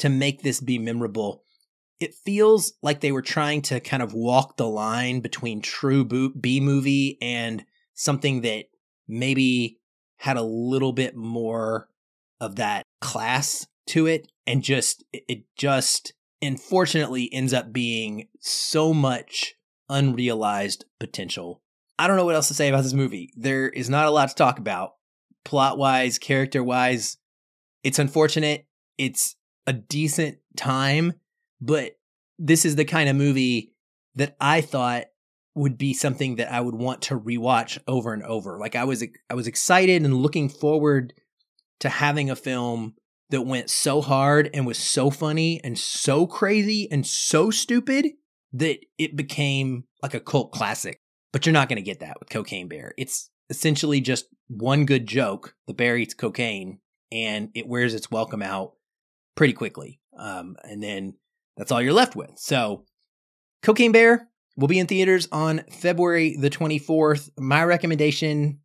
to 0.00 0.10
make 0.10 0.42
this 0.42 0.60
be 0.60 0.78
memorable. 0.78 1.44
It 1.98 2.12
feels 2.12 2.74
like 2.82 3.00
they 3.00 3.10
were 3.10 3.22
trying 3.22 3.62
to 3.62 3.80
kind 3.80 4.02
of 4.02 4.12
walk 4.12 4.58
the 4.58 4.68
line 4.68 5.20
between 5.20 5.62
true 5.62 6.04
B 6.04 6.60
movie 6.60 7.16
and 7.22 7.64
something 7.94 8.42
that 8.42 8.66
maybe 9.08 9.78
had 10.18 10.36
a 10.36 10.42
little 10.42 10.92
bit 10.92 11.16
more 11.16 11.88
of 12.38 12.56
that 12.56 12.82
class 13.00 13.66
to 13.86 14.06
it 14.06 14.30
and 14.46 14.62
just 14.62 15.04
it 15.10 15.44
just 15.56 16.12
unfortunately 16.42 17.32
ends 17.32 17.54
up 17.54 17.72
being 17.72 18.28
so 18.40 18.92
much 18.92 19.54
unrealized 19.88 20.84
potential. 20.98 21.61
I 21.98 22.06
don't 22.06 22.16
know 22.16 22.24
what 22.24 22.34
else 22.34 22.48
to 22.48 22.54
say 22.54 22.68
about 22.68 22.82
this 22.82 22.92
movie. 22.92 23.32
There 23.36 23.68
is 23.68 23.90
not 23.90 24.06
a 24.06 24.10
lot 24.10 24.28
to 24.28 24.34
talk 24.34 24.58
about. 24.58 24.94
Plot 25.44 25.78
wise, 25.78 26.18
character 26.18 26.62
wise, 26.62 27.16
it's 27.82 27.98
unfortunate. 27.98 28.66
It's 28.98 29.36
a 29.66 29.72
decent 29.72 30.38
time, 30.56 31.14
but 31.60 31.92
this 32.38 32.64
is 32.64 32.76
the 32.76 32.84
kind 32.84 33.08
of 33.08 33.16
movie 33.16 33.72
that 34.14 34.36
I 34.40 34.60
thought 34.60 35.04
would 35.54 35.76
be 35.76 35.92
something 35.92 36.36
that 36.36 36.52
I 36.52 36.60
would 36.60 36.74
want 36.74 37.02
to 37.02 37.18
rewatch 37.18 37.78
over 37.86 38.12
and 38.12 38.22
over. 38.22 38.58
Like 38.58 38.76
I 38.76 38.84
was 38.84 39.04
I 39.28 39.34
was 39.34 39.46
excited 39.46 40.02
and 40.02 40.14
looking 40.14 40.48
forward 40.48 41.12
to 41.80 41.88
having 41.88 42.30
a 42.30 42.36
film 42.36 42.94
that 43.30 43.42
went 43.42 43.70
so 43.70 44.00
hard 44.00 44.50
and 44.54 44.66
was 44.66 44.78
so 44.78 45.10
funny 45.10 45.60
and 45.62 45.78
so 45.78 46.26
crazy 46.26 46.88
and 46.90 47.06
so 47.06 47.50
stupid 47.50 48.06
that 48.52 48.78
it 48.98 49.16
became 49.16 49.84
like 50.02 50.14
a 50.14 50.20
cult 50.20 50.52
classic. 50.52 51.00
But 51.32 51.46
you're 51.46 51.52
not 51.52 51.68
going 51.68 51.76
to 51.76 51.82
get 51.82 52.00
that 52.00 52.18
with 52.20 52.28
Cocaine 52.28 52.68
Bear. 52.68 52.92
It's 52.98 53.30
essentially 53.48 54.00
just 54.00 54.26
one 54.48 54.84
good 54.86 55.06
joke. 55.06 55.54
The 55.66 55.74
bear 55.74 55.96
eats 55.96 56.14
cocaine 56.14 56.78
and 57.10 57.50
it 57.54 57.66
wears 57.66 57.94
its 57.94 58.10
welcome 58.10 58.42
out 58.42 58.72
pretty 59.34 59.52
quickly. 59.52 60.00
Um, 60.16 60.56
and 60.62 60.82
then 60.82 61.14
that's 61.56 61.72
all 61.72 61.80
you're 61.80 61.92
left 61.92 62.16
with. 62.16 62.32
So, 62.36 62.84
Cocaine 63.62 63.92
Bear 63.92 64.28
will 64.56 64.68
be 64.68 64.78
in 64.78 64.86
theaters 64.86 65.28
on 65.30 65.64
February 65.70 66.36
the 66.36 66.50
24th. 66.50 67.30
My 67.38 67.64
recommendation 67.64 68.58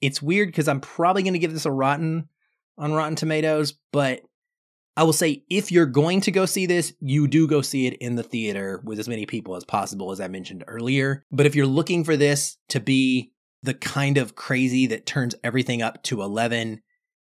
it's 0.00 0.22
weird 0.22 0.48
because 0.48 0.68
I'm 0.68 0.80
probably 0.80 1.22
going 1.22 1.32
to 1.32 1.38
give 1.38 1.52
this 1.52 1.66
a 1.66 1.72
rotten 1.72 2.28
on 2.76 2.92
Rotten 2.92 3.16
Tomatoes, 3.16 3.74
but 3.92 4.20
I 4.98 5.04
will 5.04 5.12
say 5.12 5.44
if 5.48 5.70
you're 5.70 5.86
going 5.86 6.20
to 6.22 6.32
go 6.32 6.44
see 6.44 6.66
this, 6.66 6.92
you 6.98 7.28
do 7.28 7.46
go 7.46 7.62
see 7.62 7.86
it 7.86 7.94
in 7.98 8.16
the 8.16 8.24
theater 8.24 8.82
with 8.82 8.98
as 8.98 9.08
many 9.08 9.26
people 9.26 9.54
as 9.54 9.62
possible, 9.62 10.10
as 10.10 10.20
I 10.20 10.26
mentioned 10.26 10.64
earlier. 10.66 11.22
But 11.30 11.46
if 11.46 11.54
you're 11.54 11.66
looking 11.66 12.02
for 12.02 12.16
this 12.16 12.56
to 12.70 12.80
be 12.80 13.30
the 13.62 13.74
kind 13.74 14.18
of 14.18 14.34
crazy 14.34 14.88
that 14.88 15.06
turns 15.06 15.36
everything 15.44 15.82
up 15.82 16.02
to 16.02 16.20
11 16.20 16.82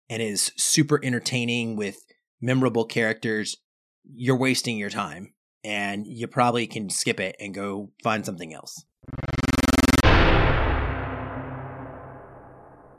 and 0.10 0.22
is 0.22 0.53
super 0.55 1.01
entertaining 1.03 1.75
with 1.75 1.98
memorable 2.39 2.86
characters, 2.86 3.58
you're 4.05 4.38
wasting 4.38 4.77
your 4.77 4.89
time 4.89 5.34
and 5.62 6.08
you 6.08 6.27
probably 6.27 6.67
can 6.67 6.89
skip 6.89 7.20
it 7.20 7.36
and 7.41 7.53
go 7.53 7.91
find 8.01 8.25
something 8.25 8.53
else. 8.53 8.86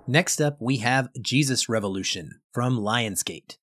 Next 0.06 0.38
up, 0.42 0.58
we 0.60 0.78
have 0.78 1.08
Jesus 1.22 1.66
Revolution 1.66 2.42
from 2.52 2.78
Lionsgate. 2.78 3.56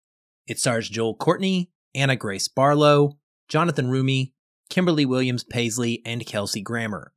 It 0.48 0.60
stars 0.60 0.90
Joel 0.90 1.16
Courtney, 1.16 1.72
Anna 1.96 2.16
Grace 2.16 2.48
Barlow, 2.48 3.18
Jonathan 3.48 3.88
Roumie, 3.88 4.34
Kimberly 4.70 5.06
Williams 5.06 5.44
Paisley, 5.44 6.02
and 6.06 6.26
Kelsey 6.26 6.62
Grammer. 6.62 7.14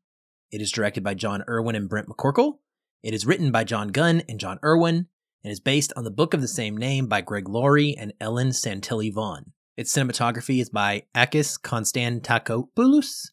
It 0.50 0.60
is 0.60 0.70
directed 0.70 1.02
by 1.02 1.14
Jon 1.14 1.42
Erwin 1.48 1.74
and 1.74 1.88
Brent 1.88 2.08
McCorkle. 2.08 2.58
It 3.02 3.14
is 3.14 3.26
written 3.26 3.50
by 3.50 3.64
Jon 3.64 3.88
Gunn 3.88 4.22
and 4.28 4.38
Jon 4.38 4.58
Erwin, 4.64 5.08
and 5.42 5.52
is 5.52 5.60
based 5.60 5.92
on 5.96 6.04
the 6.04 6.10
book 6.10 6.34
of 6.34 6.40
the 6.40 6.48
same 6.48 6.76
name 6.76 7.06
by 7.06 7.20
Greg 7.20 7.48
Laurie 7.48 7.96
and 7.96 8.12
Ellen 8.20 8.50
Santilli 8.50 9.12
Vaughn. 9.12 9.52
Its 9.76 9.92
cinematography 9.92 10.60
is 10.60 10.70
by 10.70 11.02
Akis 11.14 11.60
Konstantakopoulos, 11.60 13.30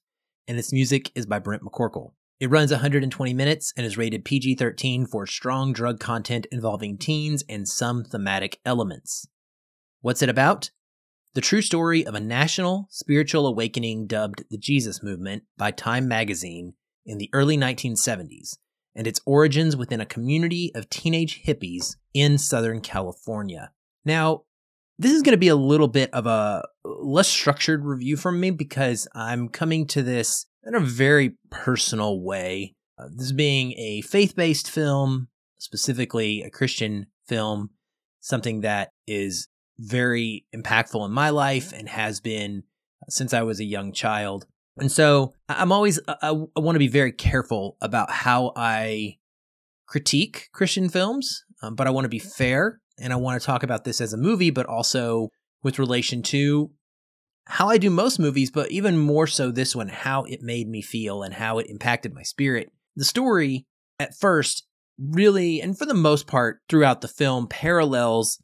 and 0.47 0.57
its 0.57 0.73
music 0.73 1.11
is 1.15 1.25
by 1.25 1.39
Brent 1.39 1.63
McCorkle. 1.63 2.13
It 2.39 2.49
runs 2.49 2.71
120 2.71 3.33
minutes 3.33 3.73
and 3.77 3.85
is 3.85 3.97
rated 3.97 4.25
PG 4.25 4.55
13 4.55 5.05
for 5.05 5.25
strong 5.25 5.71
drug 5.71 5.99
content 5.99 6.45
involving 6.51 6.97
teens 6.97 7.43
and 7.47 7.67
some 7.67 8.03
thematic 8.03 8.59
elements. 8.65 9.27
What's 10.03 10.21
it 10.21 10.27
about? 10.27 10.69
The 11.33 11.39
true 11.39 11.61
story 11.61 12.05
of 12.05 12.13
a 12.13 12.19
national 12.19 12.87
spiritual 12.89 13.47
awakening 13.47 14.07
dubbed 14.07 14.43
the 14.49 14.57
Jesus 14.57 15.01
Movement 15.01 15.43
by 15.57 15.71
Time 15.71 16.09
magazine 16.09 16.73
in 17.05 17.19
the 17.19 17.29
early 17.31 17.55
1970s, 17.55 18.57
and 18.93 19.07
its 19.07 19.21
origins 19.25 19.77
within 19.77 20.01
a 20.01 20.05
community 20.05 20.73
of 20.75 20.89
teenage 20.89 21.41
hippies 21.45 21.95
in 22.13 22.37
Southern 22.37 22.81
California. 22.81 23.71
Now, 24.03 24.41
this 24.99 25.13
is 25.13 25.21
going 25.21 25.35
to 25.35 25.37
be 25.37 25.47
a 25.47 25.55
little 25.55 25.87
bit 25.87 26.13
of 26.13 26.27
a 26.27 26.65
less 26.83 27.29
structured 27.29 27.85
review 27.85 28.17
from 28.17 28.41
me 28.41 28.51
because 28.51 29.07
I'm 29.15 29.47
coming 29.47 29.87
to 29.87 30.03
this 30.03 30.47
in 30.65 30.75
a 30.75 30.81
very 30.81 31.37
personal 31.49 32.21
way. 32.21 32.75
Uh, 32.99 33.07
this 33.15 33.31
being 33.31 33.71
a 33.77 34.01
faith 34.01 34.35
based 34.35 34.69
film, 34.69 35.29
specifically 35.59 36.43
a 36.43 36.49
Christian 36.49 37.07
film, 37.25 37.69
something 38.19 38.59
that 38.61 38.89
is 39.07 39.47
very 39.79 40.45
impactful 40.55 41.05
in 41.05 41.11
my 41.11 41.29
life 41.29 41.67
mm-hmm. 41.67 41.79
and 41.79 41.89
has 41.89 42.19
been 42.19 42.63
uh, 43.01 43.09
since 43.09 43.33
I 43.33 43.41
was 43.43 43.59
a 43.59 43.65
young 43.65 43.91
child. 43.93 44.45
And 44.77 44.91
so 44.91 45.33
I'm 45.47 45.71
always, 45.71 45.99
uh, 46.07 46.15
I, 46.21 46.29
I 46.29 46.59
want 46.59 46.75
to 46.75 46.79
be 46.79 46.87
very 46.87 47.11
careful 47.11 47.77
about 47.81 48.11
how 48.11 48.53
I 48.55 49.17
critique 49.87 50.49
Christian 50.51 50.89
films, 50.89 51.43
um, 51.61 51.75
but 51.75 51.85
I 51.87 51.91
want 51.91 52.05
to 52.05 52.09
be 52.09 52.19
mm-hmm. 52.19 52.29
fair 52.29 52.81
and 52.99 53.13
I 53.13 53.17
want 53.17 53.39
to 53.39 53.45
talk 53.45 53.63
about 53.63 53.83
this 53.83 54.01
as 54.01 54.13
a 54.13 54.17
movie, 54.17 54.51
but 54.51 54.65
also 54.65 55.29
with 55.63 55.79
relation 55.79 56.21
to 56.23 56.71
how 57.45 57.69
I 57.69 57.77
do 57.77 57.89
most 57.89 58.19
movies, 58.19 58.51
but 58.51 58.71
even 58.71 58.97
more 58.97 59.27
so 59.27 59.51
this 59.51 59.75
one, 59.75 59.89
how 59.89 60.23
it 60.23 60.41
made 60.41 60.67
me 60.67 60.81
feel 60.81 61.23
and 61.23 61.33
how 61.33 61.57
it 61.59 61.67
impacted 61.69 62.13
my 62.13 62.23
spirit. 62.23 62.71
The 62.95 63.05
story, 63.05 63.65
at 63.99 64.15
first, 64.15 64.65
really, 64.97 65.61
and 65.61 65.77
for 65.77 65.85
the 65.85 65.93
most 65.93 66.27
part 66.27 66.59
throughout 66.69 67.01
the 67.01 67.07
film, 67.07 67.47
parallels 67.47 68.41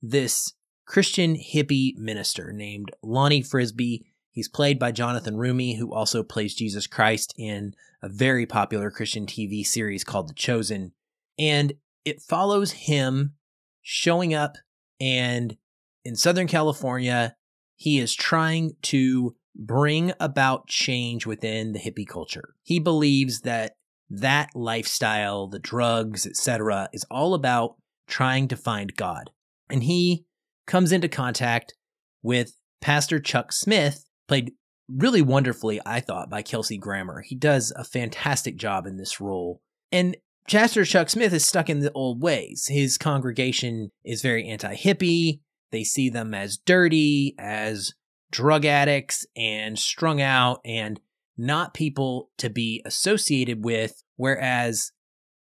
this 0.00 0.54
Christian 0.92 1.36
hippie 1.36 1.96
minister 1.96 2.52
named 2.52 2.90
Lonnie 3.02 3.40
Frisbee. 3.40 4.04
He's 4.30 4.50
played 4.50 4.78
by 4.78 4.92
Jonathan 4.92 5.36
Roumie, 5.36 5.78
who 5.78 5.90
also 5.94 6.22
plays 6.22 6.54
Jesus 6.54 6.86
Christ 6.86 7.32
in 7.38 7.72
a 8.02 8.10
very 8.10 8.44
popular 8.44 8.90
Christian 8.90 9.24
TV 9.24 9.64
series 9.64 10.04
called 10.04 10.28
The 10.28 10.34
Chosen. 10.34 10.92
And 11.38 11.72
it 12.04 12.20
follows 12.20 12.72
him 12.72 13.32
showing 13.80 14.34
up 14.34 14.58
and 15.00 15.56
in 16.04 16.14
Southern 16.14 16.46
California 16.46 17.36
he 17.74 17.98
is 17.98 18.14
trying 18.14 18.72
to 18.82 19.34
bring 19.56 20.12
about 20.20 20.66
change 20.66 21.24
within 21.24 21.72
the 21.72 21.78
hippie 21.78 22.06
culture. 22.06 22.52
He 22.64 22.78
believes 22.78 23.40
that 23.40 23.76
that 24.10 24.50
lifestyle, 24.54 25.46
the 25.46 25.58
drugs, 25.58 26.26
etc., 26.26 26.90
is 26.92 27.06
all 27.10 27.32
about 27.32 27.76
trying 28.06 28.46
to 28.48 28.56
find 28.58 28.94
God. 28.94 29.30
And 29.70 29.84
he 29.84 30.26
comes 30.72 30.90
into 30.90 31.06
contact 31.06 31.74
with 32.22 32.56
Pastor 32.80 33.20
Chuck 33.20 33.52
Smith, 33.52 34.06
played 34.26 34.52
really 34.88 35.20
wonderfully, 35.20 35.82
I 35.84 36.00
thought, 36.00 36.30
by 36.30 36.40
Kelsey 36.40 36.78
Grammer. 36.78 37.20
He 37.20 37.34
does 37.34 37.74
a 37.76 37.84
fantastic 37.84 38.56
job 38.56 38.86
in 38.86 38.96
this 38.96 39.20
role. 39.20 39.60
And 39.92 40.16
Pastor 40.50 40.86
Chuck 40.86 41.10
Smith 41.10 41.34
is 41.34 41.44
stuck 41.44 41.68
in 41.68 41.80
the 41.80 41.92
old 41.92 42.22
ways. 42.22 42.68
His 42.68 42.96
congregation 42.96 43.90
is 44.02 44.22
very 44.22 44.48
anti 44.48 44.74
hippie. 44.74 45.40
They 45.72 45.84
see 45.84 46.08
them 46.08 46.32
as 46.32 46.56
dirty, 46.56 47.34
as 47.38 47.92
drug 48.30 48.64
addicts, 48.64 49.26
and 49.36 49.78
strung 49.78 50.22
out, 50.22 50.60
and 50.64 50.98
not 51.36 51.74
people 51.74 52.30
to 52.38 52.48
be 52.48 52.80
associated 52.86 53.62
with. 53.62 54.02
Whereas 54.16 54.90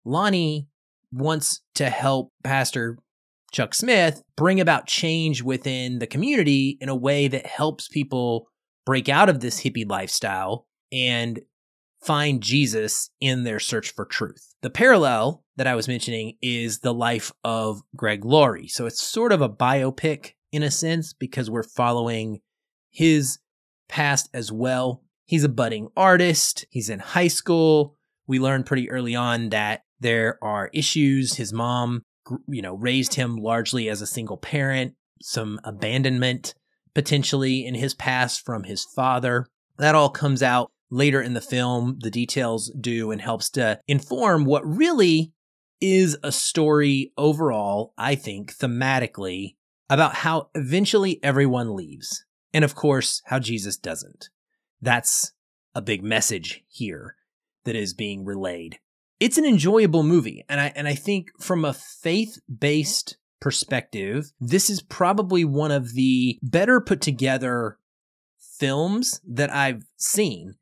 Lonnie 0.04 0.68
wants 1.10 1.62
to 1.74 1.90
help 1.90 2.30
Pastor 2.44 2.98
Chuck 3.52 3.74
Smith 3.74 4.22
bring 4.36 4.60
about 4.60 4.86
change 4.86 5.42
within 5.42 5.98
the 5.98 6.06
community 6.06 6.78
in 6.80 6.88
a 6.88 6.96
way 6.96 7.28
that 7.28 7.46
helps 7.46 7.88
people 7.88 8.48
break 8.84 9.08
out 9.08 9.28
of 9.28 9.40
this 9.40 9.62
hippie 9.62 9.88
lifestyle 9.88 10.66
and 10.92 11.40
find 12.02 12.42
Jesus 12.42 13.10
in 13.20 13.44
their 13.44 13.58
search 13.58 13.92
for 13.92 14.04
truth. 14.04 14.54
The 14.62 14.70
parallel 14.70 15.44
that 15.56 15.66
I 15.66 15.74
was 15.74 15.88
mentioning 15.88 16.36
is 16.40 16.80
the 16.80 16.94
life 16.94 17.32
of 17.42 17.82
Greg 17.96 18.24
Laurie. 18.24 18.68
So 18.68 18.86
it's 18.86 19.02
sort 19.02 19.32
of 19.32 19.40
a 19.40 19.48
biopic 19.48 20.32
in 20.52 20.62
a 20.62 20.70
sense 20.70 21.12
because 21.12 21.50
we're 21.50 21.62
following 21.62 22.40
his 22.90 23.38
past 23.88 24.28
as 24.32 24.52
well. 24.52 25.02
He's 25.24 25.44
a 25.44 25.48
budding 25.48 25.88
artist, 25.96 26.64
he's 26.70 26.88
in 26.88 27.00
high 27.00 27.28
school. 27.28 27.96
We 28.28 28.38
learn 28.38 28.64
pretty 28.64 28.90
early 28.90 29.14
on 29.14 29.50
that 29.50 29.82
there 30.00 30.38
are 30.42 30.70
issues. 30.72 31.34
His 31.34 31.52
mom, 31.52 32.02
you 32.48 32.62
know, 32.62 32.74
raised 32.74 33.14
him 33.14 33.36
largely 33.36 33.88
as 33.88 34.00
a 34.00 34.06
single 34.06 34.36
parent, 34.36 34.94
some 35.22 35.60
abandonment 35.64 36.54
potentially 36.94 37.66
in 37.66 37.74
his 37.74 37.94
past 37.94 38.44
from 38.44 38.64
his 38.64 38.84
father. 38.84 39.46
That 39.78 39.94
all 39.94 40.08
comes 40.08 40.42
out 40.42 40.70
later 40.90 41.20
in 41.20 41.34
the 41.34 41.40
film. 41.40 41.98
The 42.00 42.10
details 42.10 42.72
do 42.80 43.10
and 43.10 43.20
helps 43.20 43.50
to 43.50 43.80
inform 43.86 44.44
what 44.44 44.66
really 44.66 45.32
is 45.80 46.16
a 46.22 46.32
story 46.32 47.12
overall, 47.18 47.92
I 47.98 48.14
think, 48.14 48.56
thematically, 48.56 49.56
about 49.90 50.14
how 50.14 50.48
eventually 50.54 51.20
everyone 51.22 51.76
leaves. 51.76 52.24
And 52.54 52.64
of 52.64 52.74
course, 52.74 53.20
how 53.26 53.38
Jesus 53.38 53.76
doesn't. 53.76 54.30
That's 54.80 55.32
a 55.74 55.82
big 55.82 56.02
message 56.02 56.64
here 56.68 57.16
that 57.64 57.76
is 57.76 57.92
being 57.92 58.24
relayed. 58.24 58.78
It's 59.18 59.38
an 59.38 59.46
enjoyable 59.46 60.02
movie, 60.02 60.44
and 60.48 60.60
I 60.60 60.72
and 60.76 60.86
I 60.86 60.94
think 60.94 61.28
from 61.40 61.64
a 61.64 61.72
faith-based 61.72 63.16
perspective, 63.40 64.32
this 64.40 64.68
is 64.68 64.82
probably 64.82 65.44
one 65.44 65.70
of 65.70 65.94
the 65.94 66.38
better 66.42 66.80
put 66.80 67.00
together 67.00 67.78
films 68.58 69.20
that 69.26 69.52
I've 69.52 69.84
seen. 69.96 70.54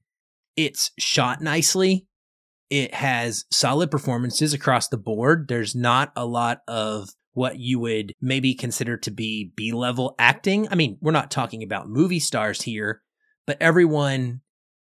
It's 0.56 0.92
shot 0.98 1.40
nicely. 1.40 2.06
It 2.70 2.94
has 2.94 3.44
solid 3.50 3.90
performances 3.90 4.52
across 4.52 4.88
the 4.88 4.98
board. 4.98 5.46
There's 5.48 5.74
not 5.74 6.12
a 6.16 6.24
lot 6.24 6.62
of 6.66 7.10
what 7.32 7.58
you 7.58 7.80
would 7.80 8.12
maybe 8.20 8.54
consider 8.54 8.96
to 8.98 9.10
be 9.10 9.52
B 9.56 9.72
level 9.72 10.14
acting. 10.18 10.68
I 10.70 10.76
mean, 10.76 10.96
we're 11.00 11.12
not 11.12 11.30
talking 11.30 11.62
about 11.62 11.88
movie 11.88 12.20
stars 12.20 12.62
here, 12.62 13.02
but 13.46 13.58
everyone 13.60 14.40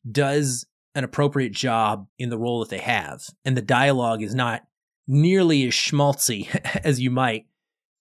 does 0.10 0.66
an 0.96 1.04
appropriate 1.04 1.52
job 1.52 2.08
in 2.18 2.30
the 2.30 2.38
role 2.38 2.62
that 2.62 2.70
they 2.70 2.80
have. 2.80 3.22
And 3.44 3.56
the 3.56 3.62
dialogue 3.62 4.24
is 4.24 4.34
not 4.34 4.64
nearly 5.08 5.68
as 5.68 5.74
schmaltzy 5.74 6.48
as 6.84 7.00
you 7.00 7.12
might 7.12 7.46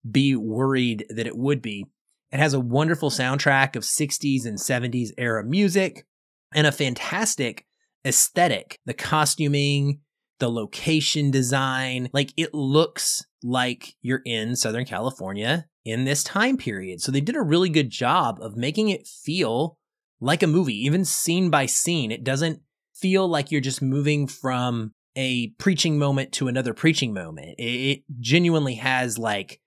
be 0.09 0.37
worried 0.37 1.05
that 1.11 1.27
it 1.27 1.37
would 1.37 1.61
be. 1.61 1.87
It 2.31 2.39
has 2.39 2.55
a 2.55 2.61
wonderful 2.61 3.11
soundtrack 3.11 3.77
of 3.77 3.83
60s 3.83 4.47
and 4.47 4.59
70s 4.59 5.11
era 5.19 5.45
music 5.45 6.07
and 6.55 6.67
a 6.67 6.73
fantastic 6.73 7.67
aesthetic. 8.05 8.81
The 8.87 8.95
costuming, 8.95 10.01
the 10.39 10.51
location 10.51 11.31
design, 11.31 12.11
like 12.13 12.33
it 12.37 12.55
looks 12.55 13.25
like 13.43 13.95
you're 14.03 14.23
in 14.25 14.57
Southern 14.57 14.85
California 14.85 15.67
in 15.85 16.05
this 16.05 16.25
time 16.25 16.57
period. 16.57 17.01
So 17.01 17.13
they 17.13 17.21
did 17.21 17.37
a 17.37 17.43
really 17.43 17.69
good 17.69 17.91
job 17.91 18.39
of 18.41 18.57
making 18.57 18.89
it 18.89 19.07
feel 19.07 19.79
like 20.21 20.43
a 20.43 20.49
movie, 20.49 20.85
even 20.85 21.05
scene 21.05 21.51
by 21.51 21.67
scene. 21.67 22.11
It 22.11 22.25
doesn't 22.25 22.61
feel 22.95 23.29
like 23.29 23.51
you're 23.51 23.61
just 23.61 23.83
moving 23.83 24.27
from 24.27 24.93
a 25.17 25.49
preaching 25.59 25.99
moment 25.99 26.33
to 26.33 26.49
another 26.49 26.75
preaching 26.75 27.13
moment. 27.13 27.55
It, 27.59 28.03
genuinely 28.21 28.77
has 28.77 29.19
like 29.19 29.61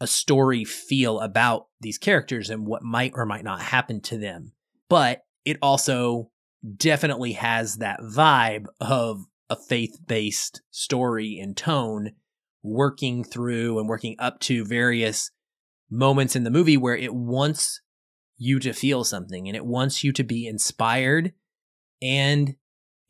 a 0.00 0.06
story 0.06 0.64
feel 0.64 1.20
about 1.20 1.66
these 1.80 1.98
characters 1.98 2.50
and 2.50 2.66
what 2.66 2.82
might 2.82 3.12
or 3.14 3.26
might 3.26 3.44
not 3.44 3.60
happen 3.60 4.00
to 4.02 4.18
them. 4.18 4.52
But 4.88 5.22
it 5.44 5.58
also 5.62 6.30
definitely 6.76 7.32
has 7.32 7.76
that 7.76 8.00
vibe 8.00 8.66
of 8.80 9.24
a 9.48 9.56
faith 9.56 9.98
based 10.06 10.62
story 10.70 11.38
and 11.38 11.56
tone 11.56 12.12
working 12.62 13.24
through 13.24 13.78
and 13.78 13.88
working 13.88 14.16
up 14.18 14.38
to 14.40 14.64
various 14.64 15.30
moments 15.90 16.36
in 16.36 16.44
the 16.44 16.50
movie 16.50 16.76
where 16.76 16.96
it 16.96 17.14
wants 17.14 17.80
you 18.36 18.58
to 18.60 18.72
feel 18.72 19.04
something 19.04 19.48
and 19.48 19.56
it 19.56 19.64
wants 19.64 20.04
you 20.04 20.12
to 20.12 20.22
be 20.22 20.46
inspired 20.46 21.32
and 22.00 22.54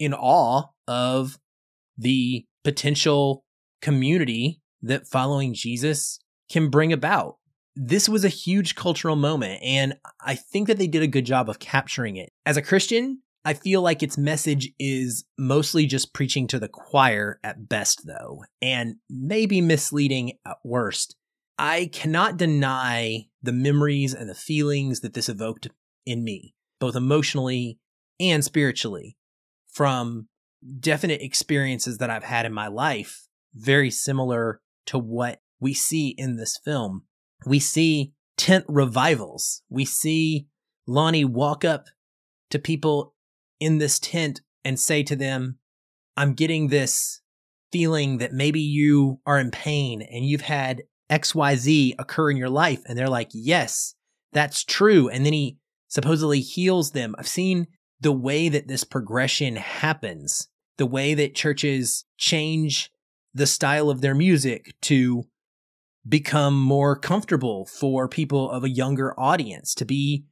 in 0.00 0.12
awe 0.14 0.64
of 0.88 1.38
the 1.97 2.45
potential 2.64 3.45
community 3.80 4.61
that 4.83 5.07
following 5.07 5.54
Jesus 5.54 6.19
can 6.50 6.71
bring 6.71 6.92
about. 6.92 7.37
This 7.76 8.09
was 8.09 8.25
a 8.25 8.28
huge 8.28 8.75
cultural 8.75 9.14
moment, 9.14 9.62
and 9.62 9.95
I 10.21 10.35
think 10.35 10.66
that 10.66 10.78
they 10.78 10.88
did 10.88 11.02
a 11.02 11.07
good 11.07 11.25
job 11.25 11.49
of 11.49 11.61
capturing 11.61 12.16
it. 12.16 12.30
As 12.45 12.57
a 12.57 12.62
Christian, 12.62 13.23
I 13.45 13.54
feel 13.54 13.80
like 13.80 14.02
its 14.02 14.19
message 14.19 14.73
is 14.78 15.25
mostly 15.38 15.87
just 15.87 16.12
preaching 16.12 16.47
to 16.49 16.59
the 16.59 16.69
choir 16.69 17.38
at 17.45 17.69
best, 17.69 18.07
though, 18.07 18.45
and 18.61 18.97
maybe 19.09 19.61
misleading 19.61 20.33
at 20.45 20.57
worst. 20.64 21.16
I 21.57 21.90
cannot 21.92 22.38
deny 22.38 23.26
the 23.42 23.52
memories 23.52 24.14
and 24.14 24.28
the 24.28 24.35
feelings 24.35 25.00
that 25.00 25.14
this 25.14 25.28
evoked 25.28 25.69
in 26.04 26.25
me, 26.25 26.54
both 26.80 26.97
emotionally 26.97 27.78
and 28.19 28.45
spiritually, 28.45 29.16
from 29.72 30.28
definite 30.78 31.22
experiences 31.22 31.98
that 31.98 32.10
I've 32.10 32.24
had 32.24 32.46
in 32.46 32.52
my 32.52 32.68
life, 32.68 33.26
very 33.54 33.90
similar 33.90 34.60
to 34.86 34.98
what 34.98 35.40
we 35.60 35.74
see 35.74 36.14
in 36.16 36.36
this 36.36 36.58
film. 36.64 37.04
We 37.46 37.58
see 37.58 38.12
tent 38.36 38.64
revivals. 38.68 39.62
We 39.68 39.84
see 39.84 40.46
Lonnie 40.86 41.24
walk 41.24 41.64
up 41.64 41.86
to 42.50 42.58
people 42.58 43.14
in 43.58 43.78
this 43.78 43.98
tent 43.98 44.40
and 44.64 44.78
say 44.78 45.02
to 45.04 45.16
them, 45.16 45.58
I'm 46.16 46.34
getting 46.34 46.68
this 46.68 47.20
feeling 47.72 48.18
that 48.18 48.32
maybe 48.32 48.60
you 48.60 49.20
are 49.26 49.38
in 49.38 49.50
pain 49.50 50.02
and 50.02 50.24
you've 50.24 50.40
had 50.40 50.82
XYZ 51.10 51.94
occur 51.98 52.30
in 52.30 52.36
your 52.36 52.50
life. 52.50 52.82
And 52.86 52.98
they're 52.98 53.08
like, 53.08 53.30
yes, 53.32 53.94
that's 54.32 54.64
true. 54.64 55.08
And 55.08 55.24
then 55.24 55.32
he 55.32 55.58
supposedly 55.88 56.40
heals 56.40 56.92
them. 56.92 57.14
I've 57.18 57.28
seen 57.28 57.66
the 58.00 58.12
way 58.12 58.49
that 58.49 58.69
this 58.69 58.85
progression 58.85 59.57
happens, 59.57 60.49
the 60.78 60.87
way 60.87 61.14
that 61.14 61.35
churches 61.35 62.04
change 62.16 62.90
the 63.34 63.47
style 63.47 63.91
of 63.91 64.00
their 64.00 64.15
music 64.15 64.75
to 64.82 65.25
become 66.08 66.58
more 66.58 66.97
comfortable 66.97 67.67
for 67.67 68.08
people 68.08 68.50
of 68.50 68.65
a 68.65 68.71
younger 68.71 69.19
audience, 69.19 69.75
to 69.75 69.84
be 69.84 70.25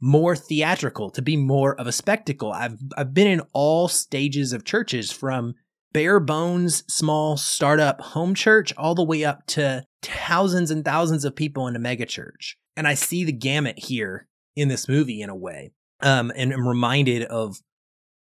more 0.00 0.36
theatrical, 0.36 1.10
to 1.10 1.22
be 1.22 1.36
more 1.36 1.74
of 1.80 1.86
a 1.86 1.92
spectacle. 1.92 2.52
I've 2.52 2.76
I've 2.96 3.14
been 3.14 3.26
in 3.26 3.42
all 3.52 3.88
stages 3.88 4.52
of 4.52 4.64
churches 4.64 5.10
from 5.10 5.54
bare 5.92 6.20
bones 6.20 6.84
small 6.88 7.36
startup 7.36 8.00
home 8.00 8.34
church 8.34 8.74
all 8.76 8.94
the 8.94 9.04
way 9.04 9.24
up 9.24 9.46
to 9.46 9.84
thousands 10.02 10.70
and 10.70 10.84
thousands 10.84 11.24
of 11.24 11.34
people 11.34 11.66
in 11.68 11.76
a 11.76 11.78
megachurch. 11.78 12.54
And 12.76 12.86
I 12.86 12.94
see 12.94 13.24
the 13.24 13.32
gamut 13.32 13.78
here 13.78 14.28
in 14.56 14.68
this 14.68 14.88
movie 14.88 15.22
in 15.22 15.30
a 15.30 15.36
way. 15.36 15.72
Um, 16.04 16.32
and 16.36 16.52
I'm 16.52 16.68
reminded 16.68 17.24
of 17.24 17.56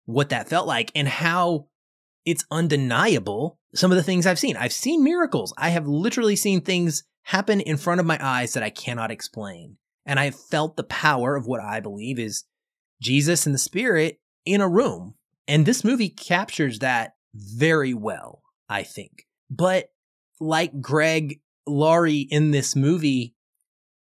what 0.05 0.29
that 0.29 0.47
felt 0.47 0.67
like 0.67 0.91
and 0.95 1.07
how 1.07 1.67
it's 2.25 2.45
undeniable 2.51 3.57
some 3.73 3.91
of 3.91 3.97
the 3.97 4.03
things 4.03 4.25
I've 4.25 4.39
seen. 4.39 4.57
I've 4.57 4.73
seen 4.73 5.03
miracles. 5.03 5.53
I 5.57 5.69
have 5.69 5.87
literally 5.87 6.35
seen 6.35 6.61
things 6.61 7.03
happen 7.23 7.61
in 7.61 7.77
front 7.77 7.99
of 7.99 8.05
my 8.05 8.17
eyes 8.21 8.53
that 8.53 8.63
I 8.63 8.69
cannot 8.69 9.11
explain. 9.11 9.77
And 10.05 10.19
I 10.19 10.25
have 10.25 10.35
felt 10.35 10.75
the 10.75 10.83
power 10.83 11.35
of 11.35 11.45
what 11.45 11.61
I 11.61 11.79
believe 11.79 12.19
is 12.19 12.43
Jesus 13.01 13.45
and 13.45 13.55
the 13.55 13.59
Spirit 13.59 14.19
in 14.45 14.61
a 14.61 14.67
room. 14.67 15.15
And 15.47 15.65
this 15.65 15.83
movie 15.83 16.09
captures 16.09 16.79
that 16.79 17.13
very 17.33 17.93
well, 17.93 18.41
I 18.67 18.83
think. 18.83 19.25
But 19.49 19.89
like 20.39 20.81
Greg 20.81 21.39
Laurie 21.67 22.27
in 22.29 22.51
this 22.51 22.75
movie 22.75 23.35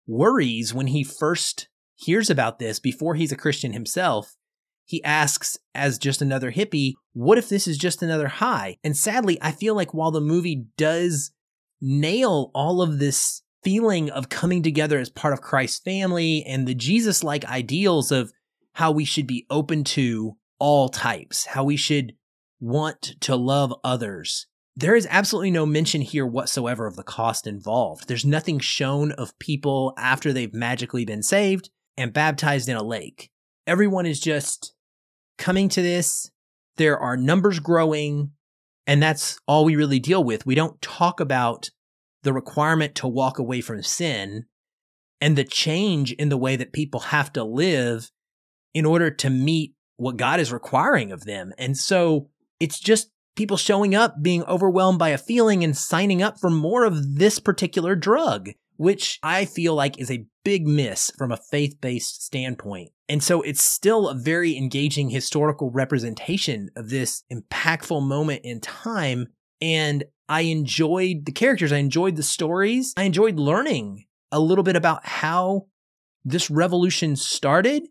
worries 0.07 0.73
when 0.73 0.87
he 0.87 1.03
first 1.03 1.67
hears 2.01 2.29
about 2.29 2.59
this 2.59 2.79
before 2.79 3.15
he's 3.15 3.31
a 3.31 3.37
Christian 3.37 3.73
himself 3.73 4.35
he 4.91 5.03
asks, 5.05 5.57
as 5.73 5.97
just 5.97 6.21
another 6.21 6.51
hippie, 6.51 6.95
what 7.13 7.37
if 7.37 7.47
this 7.47 7.65
is 7.65 7.77
just 7.77 8.03
another 8.03 8.27
high? 8.27 8.75
And 8.83 8.95
sadly, 8.95 9.37
I 9.41 9.53
feel 9.53 9.73
like 9.73 9.93
while 9.93 10.11
the 10.11 10.19
movie 10.19 10.65
does 10.77 11.31
nail 11.79 12.51
all 12.53 12.81
of 12.81 12.99
this 12.99 13.41
feeling 13.63 14.09
of 14.09 14.27
coming 14.27 14.61
together 14.61 14.99
as 14.99 15.09
part 15.09 15.33
of 15.33 15.39
Christ's 15.39 15.79
family 15.79 16.43
and 16.43 16.67
the 16.67 16.75
Jesus 16.75 17.23
like 17.23 17.45
ideals 17.45 18.11
of 18.11 18.33
how 18.73 18.91
we 18.91 19.05
should 19.05 19.27
be 19.27 19.45
open 19.49 19.85
to 19.85 20.35
all 20.59 20.89
types, 20.89 21.45
how 21.45 21.63
we 21.63 21.77
should 21.77 22.13
want 22.59 23.15
to 23.21 23.37
love 23.37 23.73
others. 23.85 24.47
There 24.75 24.95
is 24.95 25.07
absolutely 25.09 25.51
no 25.51 25.65
mention 25.65 26.01
here 26.01 26.25
whatsoever 26.25 26.85
of 26.85 26.97
the 26.97 27.03
cost 27.03 27.47
involved. 27.47 28.09
There's 28.09 28.25
nothing 28.25 28.59
shown 28.59 29.13
of 29.13 29.39
people 29.39 29.93
after 29.97 30.33
they've 30.33 30.53
magically 30.53 31.05
been 31.05 31.23
saved 31.23 31.69
and 32.01 32.13
baptized 32.13 32.67
in 32.67 32.77
a 32.77 32.83
lake. 32.83 33.29
Everyone 33.67 34.05
is 34.05 34.19
just 34.19 34.73
coming 35.37 35.69
to 35.69 35.81
this, 35.81 36.29
there 36.77 36.99
are 36.99 37.17
numbers 37.17 37.59
growing, 37.59 38.31
and 38.87 39.01
that's 39.01 39.39
all 39.47 39.65
we 39.65 39.75
really 39.75 39.99
deal 39.99 40.23
with. 40.23 40.45
We 40.45 40.55
don't 40.55 40.81
talk 40.81 41.19
about 41.19 41.69
the 42.23 42.33
requirement 42.33 42.95
to 42.95 43.07
walk 43.07 43.39
away 43.39 43.61
from 43.61 43.83
sin 43.83 44.45
and 45.19 45.37
the 45.37 45.43
change 45.43 46.11
in 46.13 46.29
the 46.29 46.37
way 46.37 46.55
that 46.55 46.73
people 46.73 46.99
have 46.99 47.31
to 47.33 47.43
live 47.43 48.11
in 48.73 48.85
order 48.85 49.11
to 49.11 49.29
meet 49.29 49.73
what 49.97 50.17
God 50.17 50.39
is 50.39 50.51
requiring 50.51 51.11
of 51.11 51.25
them. 51.25 51.53
And 51.57 51.77
so 51.77 52.29
it's 52.59 52.79
just 52.79 53.11
people 53.35 53.57
showing 53.57 53.93
up, 53.93 54.21
being 54.21 54.43
overwhelmed 54.43 54.99
by 54.99 55.09
a 55.09 55.17
feeling 55.17 55.63
and 55.63 55.77
signing 55.77 56.21
up 56.21 56.39
for 56.39 56.49
more 56.49 56.85
of 56.85 57.17
this 57.17 57.39
particular 57.39 57.95
drug, 57.95 58.49
which 58.81 59.19
I 59.21 59.45
feel 59.45 59.75
like 59.75 59.99
is 59.99 60.09
a 60.09 60.25
big 60.43 60.65
miss 60.65 61.11
from 61.15 61.31
a 61.31 61.37
faith 61.37 61.79
based 61.81 62.23
standpoint. 62.23 62.89
And 63.07 63.23
so 63.23 63.43
it's 63.43 63.61
still 63.61 64.09
a 64.09 64.15
very 64.15 64.57
engaging 64.57 65.11
historical 65.11 65.69
representation 65.69 66.71
of 66.75 66.89
this 66.89 67.23
impactful 67.31 68.01
moment 68.01 68.41
in 68.43 68.59
time. 68.59 69.27
And 69.61 70.05
I 70.27 70.41
enjoyed 70.41 71.27
the 71.27 71.31
characters, 71.31 71.71
I 71.71 71.77
enjoyed 71.77 72.15
the 72.15 72.23
stories, 72.23 72.95
I 72.97 73.03
enjoyed 73.03 73.37
learning 73.37 74.05
a 74.31 74.39
little 74.39 74.63
bit 74.63 74.75
about 74.75 75.05
how 75.05 75.67
this 76.25 76.49
revolution 76.49 77.15
started, 77.15 77.83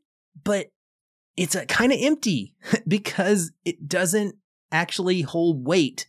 but 0.43 0.71
it's 1.37 1.55
uh, 1.55 1.67
kind 1.67 1.93
of 1.93 1.99
empty 2.03 2.57
because 2.89 3.53
it 3.65 3.87
doesn't 3.87 4.35
actually 4.73 5.21
hold 5.21 5.65
weight 5.65 6.09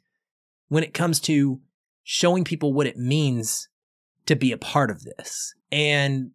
when 0.70 0.84
it 0.84 0.96
comes 0.96 1.20
to 1.20 1.62
showing 2.04 2.44
people 2.44 2.74
what 2.74 2.88
it 2.88 2.98
means 2.98 3.68
to 4.26 4.36
be 4.36 4.52
a 4.52 4.58
part 4.58 4.92
of 4.92 5.04
this. 5.04 5.54
And 5.72 6.32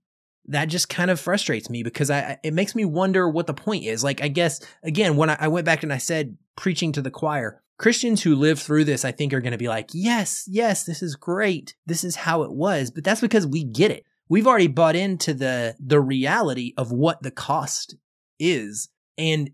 that 0.49 0.66
just 0.66 0.88
kind 0.88 1.11
of 1.11 1.20
frustrates 1.20 1.68
me 1.68 1.83
because 1.83 2.11
I 2.11 2.38
it 2.44 2.55
makes 2.55 2.75
me 2.75 2.85
wonder 2.85 3.29
what 3.29 3.46
the 3.46 3.55
point 3.55 3.85
is. 3.85 4.05
Like 4.05 4.22
I 4.22 4.29
guess 4.29 4.61
again 4.83 5.16
when 5.16 5.31
I, 5.31 5.37
I 5.40 5.49
went 5.49 5.66
back 5.66 5.83
and 5.83 5.92
I 5.92 5.99
said 5.99 6.37
preaching 6.57 6.92
to 6.92 7.03
the 7.03 7.11
choir, 7.11 7.62
Christians 7.79 8.22
who 8.22 8.35
live 8.35 8.59
through 8.59 8.85
this, 8.85 9.05
I 9.05 9.12
think, 9.12 9.33
are 9.33 9.40
going 9.40 9.53
to 9.53 9.59
be 9.59 9.68
like, 9.68 9.90
yes, 9.92 10.44
yes, 10.46 10.85
this 10.85 11.03
is 11.03 11.16
great. 11.16 11.75
This 11.85 12.05
is 12.05 12.16
how 12.16 12.42
it 12.42 12.53
was. 12.53 12.90
But 12.90 13.05
that's 13.05 13.20
because 13.20 13.46
we 13.46 13.64
get 13.64 13.90
it. 13.90 14.05
We've 14.29 14.46
already 14.46 14.68
bought 14.68 14.96
into 14.96 15.35
the 15.35 15.77
the 15.79 16.01
reality 16.01 16.72
of 16.77 16.92
what 16.92 17.22
the 17.22 17.31
cost 17.31 17.96
is. 18.38 18.88
And 19.18 19.51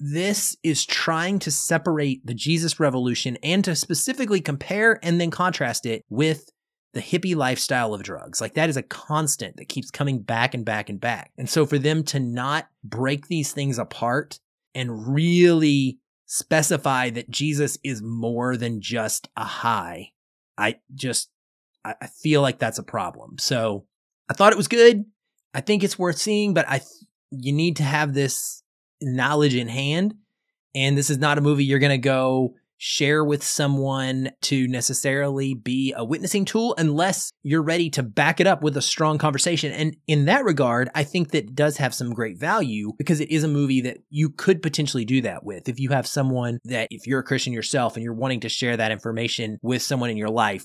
this 0.00 0.56
is 0.62 0.84
trying 0.84 1.38
to 1.40 1.50
separate 1.50 2.26
the 2.26 2.34
Jesus 2.34 2.80
revolution 2.80 3.38
and 3.42 3.64
to 3.64 3.76
specifically 3.76 4.40
compare 4.40 4.98
and 5.02 5.20
then 5.20 5.30
contrast 5.30 5.86
it 5.86 6.04
with 6.08 6.50
the 6.94 7.00
hippie 7.00 7.36
lifestyle 7.36 7.92
of 7.92 8.02
drugs. 8.02 8.40
Like 8.40 8.54
that 8.54 8.70
is 8.70 8.76
a 8.76 8.82
constant 8.82 9.56
that 9.56 9.68
keeps 9.68 9.90
coming 9.90 10.22
back 10.22 10.54
and 10.54 10.64
back 10.64 10.88
and 10.88 11.00
back. 11.00 11.32
And 11.36 11.50
so 11.50 11.66
for 11.66 11.78
them 11.78 12.04
to 12.04 12.20
not 12.20 12.68
break 12.82 13.26
these 13.26 13.52
things 13.52 13.78
apart 13.78 14.38
and 14.74 15.12
really 15.12 15.98
specify 16.26 17.10
that 17.10 17.28
Jesus 17.28 17.78
is 17.84 18.00
more 18.00 18.56
than 18.56 18.80
just 18.80 19.28
a 19.36 19.44
high, 19.44 20.12
I 20.56 20.76
just, 20.94 21.30
I, 21.84 22.06
feel 22.06 22.40
like 22.40 22.58
that's 22.58 22.78
a 22.78 22.84
problem. 22.84 23.38
So 23.38 23.86
I 24.30 24.34
thought 24.34 24.52
it 24.52 24.56
was 24.56 24.68
good. 24.68 25.04
I 25.52 25.60
think 25.60 25.84
it's 25.84 25.98
worth 25.98 26.16
seeing, 26.16 26.54
but 26.54 26.66
I 26.68 26.80
you 27.30 27.52
need 27.52 27.76
to 27.76 27.82
have 27.82 28.14
this 28.14 28.62
knowledge 29.02 29.54
in 29.54 29.68
hand. 29.68 30.14
And 30.74 30.96
this 30.96 31.10
is 31.10 31.18
not 31.18 31.38
a 31.38 31.42
movie 31.42 31.64
you're 31.64 31.78
going 31.78 31.90
to 31.90 31.98
go 31.98 32.54
share 32.78 33.24
with 33.24 33.42
someone 33.42 34.30
to 34.42 34.66
necessarily 34.68 35.54
be 35.54 35.94
a 35.96 36.04
witnessing 36.04 36.44
tool 36.44 36.74
unless 36.76 37.30
you're 37.42 37.62
ready 37.62 37.88
to 37.90 38.02
back 38.02 38.40
it 38.40 38.46
up 38.46 38.62
with 38.62 38.76
a 38.76 38.82
strong 38.82 39.18
conversation. 39.18 39.72
And 39.72 39.96
in 40.06 40.24
that 40.26 40.44
regard, 40.44 40.90
I 40.94 41.04
think 41.04 41.30
that 41.30 41.54
does 41.54 41.76
have 41.78 41.94
some 41.94 42.12
great 42.12 42.38
value 42.38 42.92
because 42.98 43.20
it 43.20 43.30
is 43.30 43.44
a 43.44 43.48
movie 43.48 43.80
that 43.82 43.98
you 44.10 44.30
could 44.30 44.62
potentially 44.62 45.04
do 45.04 45.20
that 45.22 45.44
with. 45.44 45.68
If 45.68 45.78
you 45.78 45.90
have 45.90 46.06
someone 46.06 46.58
that, 46.64 46.88
if 46.90 47.06
you're 47.06 47.20
a 47.20 47.24
Christian 47.24 47.52
yourself 47.52 47.94
and 47.94 48.04
you're 48.04 48.14
wanting 48.14 48.40
to 48.40 48.48
share 48.48 48.76
that 48.76 48.92
information 48.92 49.58
with 49.62 49.82
someone 49.82 50.10
in 50.10 50.16
your 50.16 50.30
life, 50.30 50.64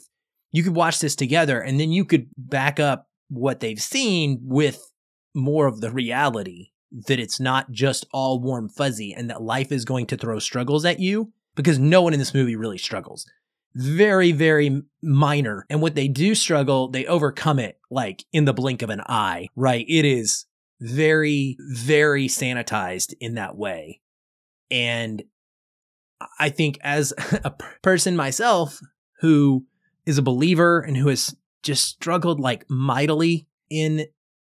you 0.51 0.63
could 0.63 0.75
watch 0.75 0.99
this 0.99 1.15
together 1.15 1.61
and 1.61 1.79
then 1.79 1.91
you 1.91 2.05
could 2.05 2.27
back 2.35 2.79
up 2.79 3.07
what 3.29 3.59
they've 3.59 3.81
seen 3.81 4.39
with 4.41 4.81
more 5.35 5.67
of 5.67 5.79
the 5.79 5.91
reality 5.91 6.69
that 7.07 7.19
it's 7.19 7.39
not 7.39 7.71
just 7.71 8.05
all 8.11 8.41
warm 8.41 8.67
fuzzy 8.67 9.13
and 9.13 9.29
that 9.29 9.43
life 9.43 9.71
is 9.71 9.85
going 9.85 10.07
to 10.07 10.17
throw 10.17 10.39
struggles 10.39 10.85
at 10.85 10.99
you 10.99 11.31
because 11.59 11.77
no 11.77 12.01
one 12.01 12.13
in 12.13 12.19
this 12.19 12.33
movie 12.33 12.55
really 12.55 12.77
struggles. 12.77 13.29
Very, 13.75 14.31
very 14.31 14.81
minor. 15.03 15.65
And 15.69 15.81
what 15.81 15.93
they 15.93 16.07
do 16.07 16.33
struggle, 16.33 16.87
they 16.87 17.05
overcome 17.05 17.59
it 17.59 17.77
like 17.91 18.23
in 18.31 18.45
the 18.45 18.53
blink 18.53 18.81
of 18.81 18.89
an 18.89 19.01
eye, 19.09 19.49
right? 19.57 19.85
It 19.89 20.05
is 20.05 20.45
very, 20.79 21.57
very 21.59 22.27
sanitized 22.27 23.13
in 23.19 23.35
that 23.35 23.57
way. 23.57 23.99
And 24.71 25.21
I 26.39 26.47
think 26.47 26.77
as 26.79 27.11
a 27.43 27.51
person 27.81 28.15
myself 28.15 28.79
who 29.19 29.65
is 30.05 30.17
a 30.17 30.21
believer 30.21 30.79
and 30.79 30.95
who 30.95 31.09
has 31.09 31.35
just 31.61 31.89
struggled 31.89 32.39
like 32.39 32.63
mightily 32.69 33.47
in 33.69 34.05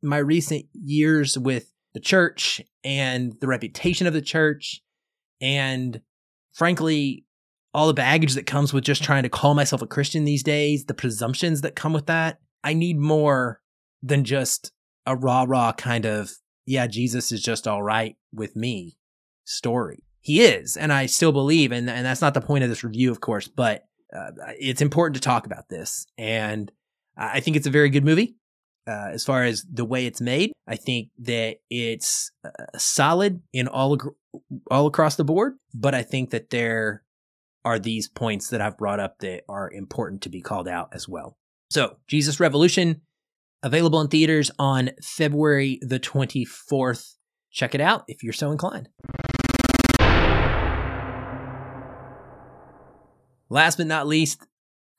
my 0.02 0.18
recent 0.18 0.66
years 0.72 1.36
with 1.36 1.72
the 1.94 2.00
church 2.00 2.62
and 2.84 3.34
the 3.40 3.48
reputation 3.48 4.06
of 4.06 4.12
the 4.12 4.22
church 4.22 4.84
and 5.40 6.00
frankly 6.52 7.24
all 7.74 7.86
the 7.86 7.94
baggage 7.94 8.34
that 8.34 8.46
comes 8.46 8.72
with 8.72 8.84
just 8.84 9.02
trying 9.02 9.22
to 9.22 9.28
call 9.28 9.54
myself 9.54 9.82
a 9.82 9.86
Christian 9.86 10.24
these 10.24 10.42
days, 10.42 10.84
the 10.84 10.94
presumptions 10.94 11.62
that 11.62 11.74
come 11.74 11.92
with 11.92 12.06
that. 12.06 12.38
I 12.62 12.74
need 12.74 12.98
more 12.98 13.60
than 14.02 14.24
just 14.24 14.72
a 15.06 15.16
rah 15.16 15.44
rah 15.48 15.72
kind 15.72 16.04
of, 16.04 16.32
yeah, 16.66 16.86
Jesus 16.86 17.32
is 17.32 17.42
just 17.42 17.66
all 17.66 17.82
right 17.82 18.16
with 18.32 18.54
me 18.54 18.98
story. 19.44 20.04
He 20.20 20.42
is, 20.42 20.76
and 20.76 20.92
I 20.92 21.06
still 21.06 21.32
believe, 21.32 21.72
and, 21.72 21.90
and 21.90 22.06
that's 22.06 22.20
not 22.20 22.34
the 22.34 22.40
point 22.40 22.62
of 22.62 22.70
this 22.70 22.84
review, 22.84 23.10
of 23.10 23.20
course, 23.20 23.48
but 23.48 23.84
uh, 24.16 24.30
it's 24.58 24.82
important 24.82 25.16
to 25.16 25.20
talk 25.20 25.46
about 25.46 25.68
this. 25.68 26.06
And 26.16 26.70
I 27.16 27.40
think 27.40 27.56
it's 27.56 27.66
a 27.66 27.70
very 27.70 27.90
good 27.90 28.04
movie. 28.04 28.36
Uh, 28.86 29.10
as 29.12 29.24
far 29.24 29.44
as 29.44 29.64
the 29.72 29.84
way 29.84 30.06
it's 30.06 30.20
made, 30.20 30.52
I 30.66 30.76
think 30.76 31.10
that 31.20 31.58
it's 31.70 32.32
uh, 32.44 32.50
solid 32.76 33.40
in 33.52 33.68
all 33.68 33.96
all 34.70 34.86
across 34.86 35.16
the 35.16 35.24
board. 35.24 35.54
But 35.72 35.94
I 35.94 36.02
think 36.02 36.30
that 36.30 36.50
there 36.50 37.04
are 37.64 37.78
these 37.78 38.08
points 38.08 38.48
that 38.48 38.60
I've 38.60 38.76
brought 38.76 39.00
up 39.00 39.18
that 39.20 39.44
are 39.48 39.70
important 39.70 40.22
to 40.22 40.28
be 40.28 40.40
called 40.40 40.66
out 40.66 40.88
as 40.92 41.08
well. 41.08 41.36
So, 41.70 41.96
Jesus 42.08 42.40
Revolution, 42.40 43.02
available 43.62 44.00
in 44.00 44.08
theaters 44.08 44.50
on 44.58 44.90
February 45.02 45.78
the 45.80 46.00
24th. 46.00 47.14
Check 47.50 47.74
it 47.74 47.80
out 47.80 48.04
if 48.08 48.22
you're 48.22 48.32
so 48.32 48.50
inclined. 48.50 48.88
Last 53.48 53.76
but 53.76 53.86
not 53.86 54.06
least, 54.06 54.46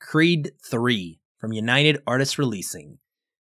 Creed 0.00 0.52
3 0.70 1.18
from 1.38 1.52
United 1.52 1.98
Artists 2.06 2.38
Releasing, 2.38 2.98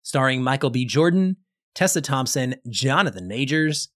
starring 0.09 0.41
Michael 0.41 0.71
B. 0.71 0.85
Jordan, 0.85 1.37
Tessa 1.75 2.01
Thompson, 2.01 2.55
Jonathan 2.67 3.27
Majors, 3.27 3.89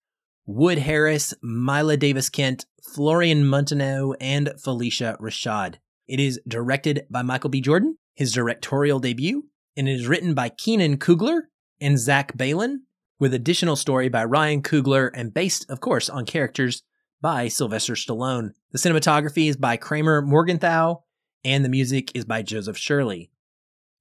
Wood 0.46 0.78
Harris, 0.78 1.34
Mila 1.42 1.98
Davis 1.98 2.30
Kent, 2.30 2.68
Florian 2.94 3.46
Munteanu, 3.46 4.14
and 4.22 4.54
Phylicia 4.64 5.20
Rashad. 5.20 5.78
It 6.08 6.20
is 6.20 6.40
directed 6.48 7.08
by 7.10 7.24
Michael 7.24 7.50
B. 7.50 7.62
Jordan, 7.62 7.98
his 8.14 8.32
directorial 8.32 9.00
debut, 9.00 9.46
and 9.76 9.90
it 9.90 9.94
is 9.94 10.08
written 10.08 10.36
by 10.36 10.50
Keenan 10.50 10.98
Coogler 10.98 11.46
and 11.82 11.98
Zach 11.98 12.38
Baylin, 12.38 12.82
with 13.20 13.34
additional 13.34 13.76
story 13.76 14.08
by 14.08 14.24
Ryan 14.24 14.62
Coogler 14.62 15.10
and 15.16 15.34
based, 15.34 15.68
of 15.68 15.80
course, 15.80 16.12
on 16.12 16.28
characters 16.28 16.84
by 17.24 17.48
Sylvester 17.48 17.96
Stallone. 17.96 18.52
The 18.72 18.78
cinematography 18.78 19.50
is 19.50 19.58
by 19.58 19.78
Kramer 19.78 20.22
Morgenthau, 20.22 20.98
and 21.44 21.66
the 21.66 21.70
music 21.70 22.12
is 22.14 22.24
by 22.24 22.44
Joseph 22.44 22.78
Shirley. 22.78 23.32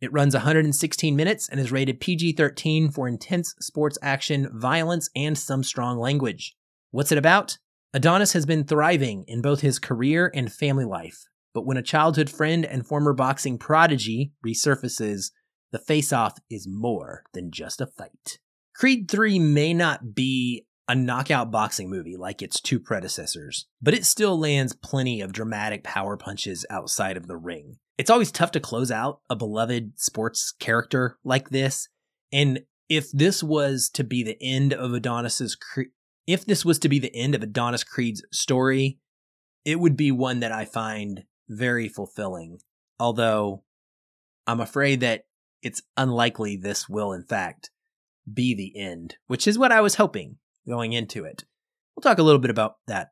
It 0.03 0.13
runs 0.13 0.35
116 0.35 1.15
minutes 1.15 1.49
and 1.49 1.61
is 1.61 1.71
rated 1.71 2.01
PG 2.01 2.33
13 2.33 2.91
for 2.91 3.07
intense 3.07 3.55
sports 3.61 3.97
action, 4.03 4.51
violence, 4.53 5.09
and 5.15 5.39
some 5.39 5.63
strong 5.63 5.97
language. 5.97 6.57
What's 6.91 7.13
it 7.13 7.19
about? 7.19 7.57
Adonis 7.95 8.33
has 8.33 8.45
been 8.45 8.65
thriving 8.65 9.25
in 9.29 9.43
both 9.43 9.61
his 9.61 9.79
career 9.79 10.29
and 10.35 10.53
family 10.53 10.85
life, 10.85 11.23
but 11.55 11.65
when 11.65 11.77
a 11.77 11.83
childhood 11.83 12.29
friend 12.29 12.65
and 12.65 12.85
former 12.85 13.13
boxing 13.13 13.59
prodigy 13.59 14.33
resurfaces, 14.45 15.31
the 15.71 15.79
face 15.79 16.13
off 16.13 16.37
is 16.51 16.67
more 16.69 17.23
than 17.33 17.53
just 17.53 17.81
a 17.81 17.87
fight. 17.87 18.41
Creed 18.75 19.09
3 19.09 19.39
may 19.39 19.73
not 19.73 20.17
be 20.17 20.67
a 20.89 20.97
knockout 20.97 21.53
boxing 21.53 21.89
movie 21.89 22.17
like 22.17 22.43
its 22.43 22.61
two 22.61 22.81
predecessors, 22.81 23.67
but 23.81 23.95
it 23.95 24.05
still 24.05 24.37
lands 24.37 24.73
plenty 24.73 25.21
of 25.21 25.33
dramatic 25.33 25.85
power 25.85 26.17
punches 26.17 26.67
outside 26.69 27.17
of 27.17 27.29
the 27.29 27.37
ring 27.37 27.77
it's 27.99 28.11
always 28.11 28.33
tough 28.33 28.51
to 28.53 28.61
close 28.61 28.91
out 28.91 29.21
a 29.29 29.37
beloved 29.37 29.93
sports 29.97 30.53
character 30.59 31.19
like 31.25 31.51
this. 31.51 31.89
And 32.33 32.61
if 32.89 33.11
this 33.13 33.43
was 33.43 33.91
to 33.95 34.05
be 34.05 34.23
the 34.23 34.39
end 34.41 34.73
of 34.73 34.93
Adonis's, 34.93 35.57
if 36.27 36.45
this 36.45 36.65
was 36.65 36.79
to 36.81 36.89
be 36.89 36.99
the 36.99 37.15
end 37.15 37.35
of 37.35 37.43
Adonis 37.43 37.85
Creed's 37.85 38.25
story, 38.33 38.99
it 39.65 39.79
would 39.79 39.97
be 39.97 40.11
one 40.11 40.41
that 40.41 40.53
I 40.53 40.65
find 40.65 41.25
very 41.49 41.89
fulfilling. 41.89 42.59
Although 42.99 43.63
I'm 44.47 44.61
afraid 44.61 45.01
that 45.01 45.27
it's 45.63 45.83
unlikely 45.97 46.57
this 46.57 46.89
will, 46.89 47.13
in 47.13 47.25
fact, 47.25 47.71
be 48.33 48.55
the 48.55 48.77
end, 48.77 49.17
which 49.27 49.47
is 49.47 49.59
what 49.59 49.73
I 49.73 49.81
was 49.81 49.97
hoping 49.97 50.39
going 50.67 50.93
into 50.93 51.25
it. 51.25 51.45
We'll 51.95 52.03
talk 52.03 52.19
a 52.19 52.23
little 52.23 52.41
bit 52.41 52.51
about 52.51 52.77
that 52.87 53.11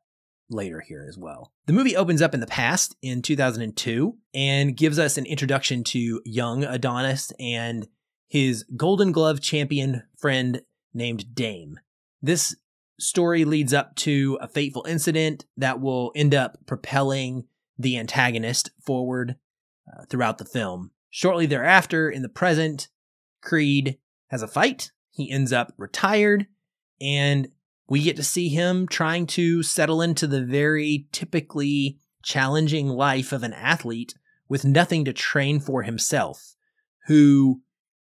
later 0.53 0.81
here 0.81 1.05
as 1.07 1.17
well. 1.17 1.51
The 1.65 1.73
movie 1.73 1.95
opens 1.95 2.21
up 2.21 2.33
in 2.33 2.39
the 2.39 2.47
past 2.47 2.95
in 3.01 3.21
2002 3.21 4.17
and 4.33 4.75
gives 4.75 4.99
us 4.99 5.17
an 5.17 5.25
introduction 5.25 5.83
to 5.85 6.21
young 6.25 6.63
Adonis 6.63 7.31
and 7.39 7.87
his 8.27 8.63
Golden 8.75 9.11
Glove 9.11 9.41
champion 9.41 10.03
friend 10.17 10.61
named 10.93 11.33
Dame. 11.35 11.79
This 12.21 12.55
story 12.99 13.45
leads 13.45 13.73
up 13.73 13.95
to 13.95 14.37
a 14.41 14.47
fateful 14.47 14.85
incident 14.87 15.45
that 15.57 15.81
will 15.81 16.11
end 16.15 16.35
up 16.35 16.57
propelling 16.65 17.45
the 17.77 17.97
antagonist 17.97 18.69
forward 18.79 19.35
uh, 19.91 20.05
throughout 20.05 20.37
the 20.37 20.45
film. 20.45 20.91
Shortly 21.09 21.45
thereafter, 21.45 22.09
in 22.09 22.21
the 22.21 22.29
present, 22.29 22.87
Creed 23.41 23.97
has 24.27 24.41
a 24.41 24.47
fight. 24.47 24.91
He 25.09 25.29
ends 25.29 25.51
up 25.51 25.73
retired, 25.77 26.47
and 27.01 27.49
we 27.91 28.01
get 28.01 28.15
to 28.15 28.23
see 28.23 28.47
him 28.47 28.87
trying 28.87 29.27
to 29.27 29.61
settle 29.61 30.01
into 30.01 30.25
the 30.25 30.41
very 30.41 31.07
typically 31.11 31.97
challenging 32.23 32.87
life 32.87 33.33
of 33.33 33.43
an 33.43 33.51
athlete 33.51 34.13
with 34.47 34.63
nothing 34.63 35.03
to 35.03 35.11
train 35.11 35.59
for 35.59 35.83
himself, 35.83 36.55
who 37.07 37.59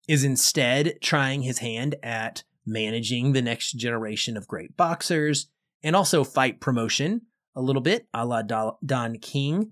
is 0.08 0.24
instead 0.24 0.94
trying 1.00 1.42
his 1.42 1.60
hand 1.60 1.94
at 2.02 2.42
managing 2.66 3.32
the 3.32 3.40
next 3.40 3.74
generation 3.74 4.36
of 4.36 4.48
great 4.48 4.76
boxers 4.76 5.46
and 5.84 5.94
also 5.94 6.24
fight 6.24 6.58
promotion 6.60 7.20
a 7.54 7.62
little 7.62 7.80
bit, 7.80 8.08
a 8.12 8.26
la 8.26 8.42
Don 8.42 9.18
King. 9.20 9.70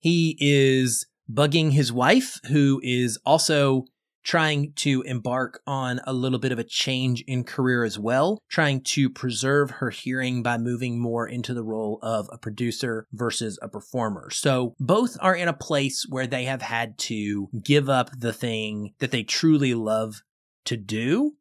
He 0.00 0.36
is 0.40 1.06
bugging 1.32 1.70
his 1.70 1.92
wife, 1.92 2.40
who 2.48 2.80
is 2.82 3.16
also 3.24 3.84
trying 4.22 4.72
to 4.74 5.02
embark 5.02 5.60
on 5.66 6.00
a 6.06 6.12
little 6.12 6.38
bit 6.38 6.52
of 6.52 6.58
a 6.58 6.64
change 6.64 7.22
in 7.26 7.44
career 7.44 7.84
as 7.84 7.98
well, 7.98 8.38
trying 8.48 8.82
to 8.82 9.10
preserve 9.10 9.70
her 9.70 9.90
hearing 9.90 10.42
by 10.42 10.58
moving 10.58 11.00
more 11.00 11.26
into 11.26 11.54
the 11.54 11.64
role 11.64 11.98
of 12.02 12.28
a 12.32 12.38
producer 12.38 13.06
versus 13.12 13.58
a 13.62 13.68
performer. 13.68 14.30
So 14.30 14.74
both 14.78 15.16
are 15.20 15.34
in 15.34 15.48
a 15.48 15.52
place 15.52 16.06
where 16.08 16.26
they 16.26 16.44
have 16.44 16.62
had 16.62 16.98
to 16.98 17.48
give 17.62 17.88
up 17.88 18.10
the 18.16 18.32
thing 18.32 18.94
that 19.00 19.10
they 19.10 19.22
truly 19.22 19.74
love 19.74 20.22
to 20.64 20.76
do 20.76 21.32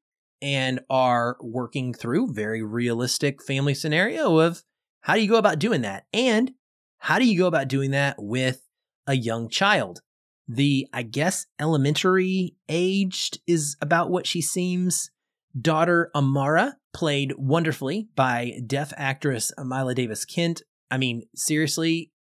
and 0.42 0.80
are 0.90 1.38
working 1.40 1.94
through 1.94 2.34
very 2.34 2.64
realistic 2.64 3.44
family 3.44 3.76
scenario 3.76 4.40
of 4.40 4.64
how 5.02 5.16
do 5.16 5.22
you 5.22 5.30
go 5.30 5.38
about 5.38 5.60
doing 5.60 5.82
that 5.82 6.06
and 6.14 6.52
how 6.98 7.20
do 7.20 7.26
you 7.26 7.38
go 7.38 7.48
about 7.48 7.68
doing 7.68 7.92
that 7.92 8.16
with 8.18 8.68
a 9.08 9.16
young 9.16 9.50
child 9.50 10.02
the, 10.48 10.88
I 10.94 11.04
guess, 11.04 11.46
elementary 11.60 12.56
aged 12.68 13.40
is 13.48 13.78
about 13.82 14.10
what 14.10 14.28
she 14.28 14.42
seems. 14.42 15.12
Daughter 15.60 16.10
Amara, 16.16 16.78
played 16.94 17.34
wonderfully 17.38 18.08
by 18.16 18.60
deaf 18.66 18.94
actress 18.98 19.52
Mila 19.58 19.96
Davis 19.96 20.26
Kent. 20.26 20.64
I 20.90 20.98
mean, 20.98 21.24
seriously, 21.36 22.12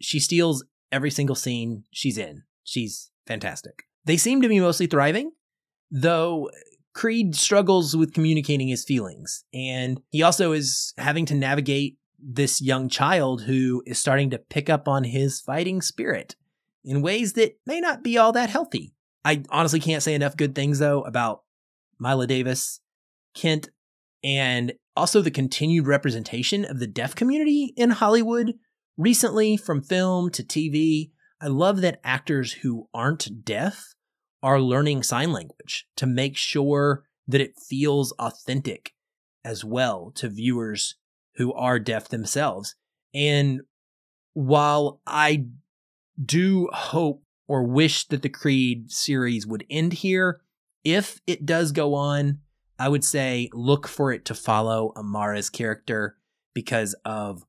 she 0.00 0.20
steals 0.20 0.64
every 0.92 1.10
single 1.10 1.36
scene 1.36 1.84
she's 1.90 2.18
in. 2.18 2.42
She's 2.64 3.10
fantastic. 3.26 3.84
they 4.04 4.16
seem 4.16 4.42
to 4.42 4.48
be 4.48 4.60
mostly 4.60 4.86
thriving, 4.86 5.32
though 5.90 6.50
Creed 6.94 7.34
struggles 7.34 7.96
with 7.96 8.14
communicating 8.14 8.68
his 8.68 8.84
feelings. 8.84 9.44
And 9.52 10.00
he 10.10 10.22
also 10.22 10.52
is 10.52 10.94
having 10.96 11.26
to 11.26 11.34
navigate 11.34 11.98
this 12.18 12.62
young 12.62 12.88
child 12.88 13.42
who 13.42 13.82
is 13.86 13.98
starting 13.98 14.30
to 14.30 14.38
pick 14.38 14.70
up 14.70 14.88
on 14.88 15.04
his 15.04 15.40
fighting 15.40 15.82
spirit 15.82 16.34
in 16.86 17.02
ways 17.02 17.34
that 17.34 17.58
may 17.66 17.80
not 17.80 18.02
be 18.02 18.16
all 18.16 18.32
that 18.32 18.48
healthy. 18.48 18.94
I 19.24 19.42
honestly 19.50 19.80
can't 19.80 20.02
say 20.02 20.14
enough 20.14 20.36
good 20.36 20.54
things, 20.54 20.78
though, 20.78 21.02
about 21.02 21.42
Mila 21.98 22.28
Davis, 22.28 22.80
Kent, 23.34 23.70
and 24.22 24.72
also 24.96 25.20
the 25.20 25.30
continued 25.30 25.86
representation 25.86 26.64
of 26.64 26.78
the 26.78 26.86
deaf 26.86 27.14
community 27.14 27.74
in 27.76 27.90
Hollywood 27.90 28.54
recently 28.96 29.56
from 29.56 29.82
film 29.82 30.30
to 30.30 30.44
TV. 30.44 31.10
I 31.40 31.48
love 31.48 31.80
that 31.80 32.00
actors 32.04 32.52
who 32.52 32.88
aren't 32.94 33.44
deaf 33.44 33.94
are 34.42 34.60
learning 34.60 35.02
sign 35.02 35.32
language 35.32 35.86
to 35.96 36.06
make 36.06 36.36
sure 36.36 37.04
that 37.26 37.40
it 37.40 37.58
feels 37.68 38.12
authentic 38.12 38.92
as 39.44 39.64
well 39.64 40.12
to 40.14 40.28
viewers 40.28 40.94
who 41.34 41.52
are 41.52 41.78
deaf 41.78 42.08
themselves. 42.08 42.76
And 43.12 43.62
while 44.34 45.00
I 45.06 45.46
do 46.22 46.68
hope 46.72 47.22
or 47.48 47.62
wish 47.62 48.06
that 48.08 48.22
the 48.22 48.28
Creed 48.28 48.90
series 48.90 49.46
would 49.46 49.64
end 49.70 49.92
here, 49.92 50.40
if 50.84 51.20
it 51.26 51.46
does 51.46 51.72
go 51.72 51.94
on, 51.94 52.38
I 52.78 52.88
would 52.88 53.04
say 53.04 53.48
look 53.52 53.88
for 53.88 54.12
it 54.12 54.24
to 54.26 54.34
follow 54.34 54.92
Amara's 54.96 55.50
character 55.50 56.16
because 56.54 56.94
of 57.04 57.44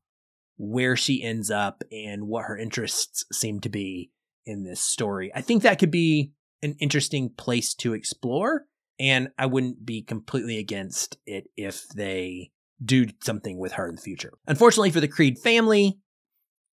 where 0.58 0.95
she 0.95 1.21
ends 1.21 1.51
up 1.51 1.84
and 1.91 2.27
what 2.27 2.45
her 2.45 2.58
interests 2.58 3.25
seem 3.32 3.60
to 3.62 3.69
be 3.69 4.12
in 4.45 4.63
this 4.63 4.82
story. 4.82 5.32
I 5.36 5.41
think 5.41 5.63
that 5.63 5.80
could 5.80 5.91
be 5.91 6.32
an 6.63 6.75
interesting 6.80 7.30
place 7.30 7.75
to 7.75 7.93
explore, 7.93 8.65
and 8.99 9.30
I 9.38 9.45
wouldn't 9.45 9.86
be 9.86 10.01
completely 10.01 10.58
against 10.58 11.17
it 11.27 11.49
if 11.56 11.88
they 11.89 12.51
do 12.84 13.08
something 13.23 13.60
with 13.60 13.73
her 13.73 13.88
in 13.88 13.95
the 13.95 14.01
future. 14.01 14.34
Unfortunately 14.47 14.89
for 14.89 14.99
the 14.99 15.08
Creed 15.08 15.38
family, 15.38 15.99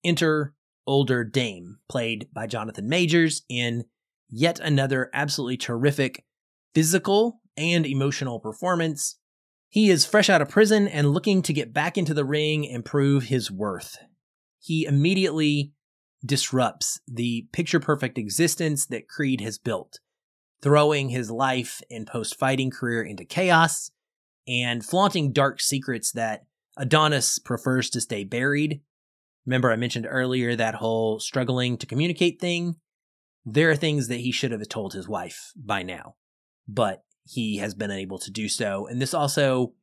enter 0.03 0.54
older 0.87 1.23
Dame, 1.23 1.77
played 1.89 2.27
by 2.33 2.47
Jonathan 2.47 2.87
Majors, 2.87 3.43
in 3.49 3.85
yet 4.29 4.59
another 4.59 5.09
absolutely 5.13 5.57
terrific 5.57 6.23
physical 6.73 7.41
and 7.57 7.85
emotional 7.85 8.39
performance. 8.39 9.17
He 9.69 9.89
is 9.89 10.05
fresh 10.05 10.29
out 10.29 10.41
of 10.41 10.49
prison 10.49 10.87
and 10.87 11.11
looking 11.11 11.41
to 11.43 11.53
get 11.53 11.73
back 11.73 11.97
into 11.97 12.13
the 12.13 12.25
ring 12.25 12.69
and 12.69 12.85
prove 12.85 13.25
his 13.25 13.51
worth. 13.51 13.97
He 14.59 14.85
immediately 14.85 15.73
disrupts 16.25 16.99
the 17.07 17.47
picture 17.51 17.79
perfect 17.79 18.17
existence 18.17 18.85
that 18.87 19.07
Creed 19.07 19.41
has 19.41 19.57
built, 19.57 19.99
throwing 20.61 21.09
his 21.09 21.29
life 21.29 21.81
and 21.91 22.07
post 22.07 22.37
fighting 22.39 22.71
career 22.71 23.03
into 23.03 23.25
chaos 23.25 23.91
and 24.47 24.83
flaunting 24.85 25.31
dark 25.31 25.59
secrets 25.61 26.11
that 26.13 26.45
Adonis 26.77 27.39
prefers 27.39 27.89
to 27.91 28.01
stay 28.01 28.23
buried. 28.23 28.81
Remember, 29.45 29.71
I 29.71 29.75
mentioned 29.75 30.07
earlier 30.09 30.55
that 30.55 30.75
whole 30.75 31.19
struggling 31.19 31.77
to 31.77 31.85
communicate 31.85 32.39
thing? 32.39 32.75
There 33.45 33.69
are 33.69 33.75
things 33.75 34.07
that 34.07 34.21
he 34.21 34.31
should 34.31 34.51
have 34.51 34.67
told 34.67 34.93
his 34.93 35.07
wife 35.07 35.51
by 35.55 35.83
now, 35.83 36.15
but 36.67 37.03
he 37.23 37.57
has 37.57 37.75
been 37.75 37.91
unable 37.91 38.17
to 38.19 38.31
do 38.31 38.49
so. 38.49 38.87
And 38.87 39.01
this 39.01 39.13
also 39.13 39.73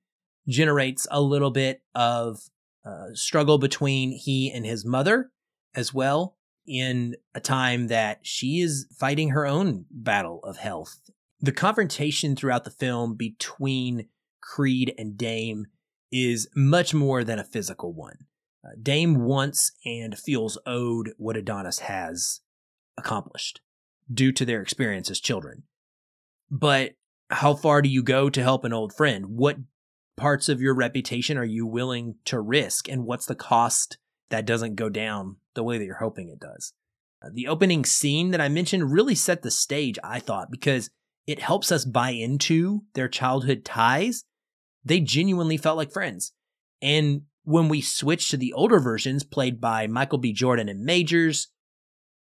generates 0.49 1.07
a 1.11 1.21
little 1.21 1.51
bit 1.51 1.83
of 1.95 2.41
uh, 2.85 3.15
struggle 3.15 3.59
between 3.59 4.11
he 4.11 4.51
and 4.51 4.67
his 4.67 4.85
mother 4.85 5.31
as 5.75 5.95
well 5.95 6.37
in 6.67 7.17
a 7.35 7.41
time 7.41 7.89
that 7.89 8.21
she 8.23 8.61
is 8.61 8.87
fighting 8.99 9.31
her 9.31 9.47
own 9.47 9.85
battle 9.91 10.41
of 10.43 10.57
health. 10.57 11.11
The 11.41 11.53
confrontation 11.53 12.37
throughout 12.37 12.65
the 12.65 12.71
film 12.71 13.15
between 13.15 14.09
Creed 14.41 14.95
and 14.99 15.17
Dame 15.17 15.67
is 16.11 16.49
much 16.55 16.93
more 16.93 17.25
than 17.25 17.39
a 17.39 17.45
physical 17.45 17.93
one. 17.93 18.27
Uh, 18.65 18.71
Dame 18.81 19.25
wants 19.25 19.73
and 19.85 20.19
feels 20.19 20.59
owed 20.67 21.13
what 21.17 21.37
Adonis 21.37 21.81
has 21.81 22.41
accomplished 22.97 23.61
due 24.13 24.33
to 24.33 24.45
their 24.45 24.63
experience 24.63 25.11
as 25.11 25.21
children. 25.21 25.65
But 26.51 26.93
how 27.31 27.55
far 27.55 27.83
do 27.83 27.89
you 27.89 28.03
go 28.03 28.31
to 28.31 28.43
help 28.43 28.65
an 28.65 28.73
old 28.73 28.95
friend? 28.95 29.27
What 29.29 29.57
parts 30.17 30.49
of 30.49 30.61
your 30.61 30.75
reputation 30.75 31.39
are 31.39 31.45
you 31.45 31.67
willing 31.67 32.17
to 32.27 32.41
risk? 32.41 32.89
And 32.89 33.05
what's 33.05 33.27
the 33.27 33.35
cost 33.35 33.99
that 34.31 34.47
doesn't 34.47 34.77
go 34.77 34.89
down 34.89 35.37
the 35.55 35.65
way 35.65 35.79
that 35.79 35.85
you're 35.85 35.97
hoping 35.97 36.29
it 36.29 36.41
does? 36.41 36.73
Uh, 37.25 37.31
the 37.33 37.49
opening 37.49 37.85
scene 37.85 38.31
that 38.33 38.41
I 38.41 38.49
mentioned 38.49 38.93
really 38.93 39.15
set 39.15 39.43
the 39.43 39.51
stage, 39.51 39.99
I 40.05 40.21
thought, 40.21 40.51
because 40.51 40.91
it 41.27 41.39
helps 41.39 41.73
us 41.73 41.85
buy 41.85 42.11
into 42.11 42.83
their 42.95 43.09
childhood 43.09 43.65
ties 43.65 44.25
they 44.85 45.01
genuinely 45.01 45.57
felt 45.57 45.77
like 45.77 45.93
friends. 45.93 46.33
And 46.81 47.23
when 47.45 47.69
we 47.69 47.81
switch 47.81 48.31
to 48.31 48.37
the 48.37 48.53
older 48.53 48.79
versions 48.79 49.25
played 49.25 49.61
by 49.61 49.87
Michael 49.87 50.19
B. 50.19 50.33
Jordan 50.33 50.69
and 50.69 50.85
Majors, 50.85 51.49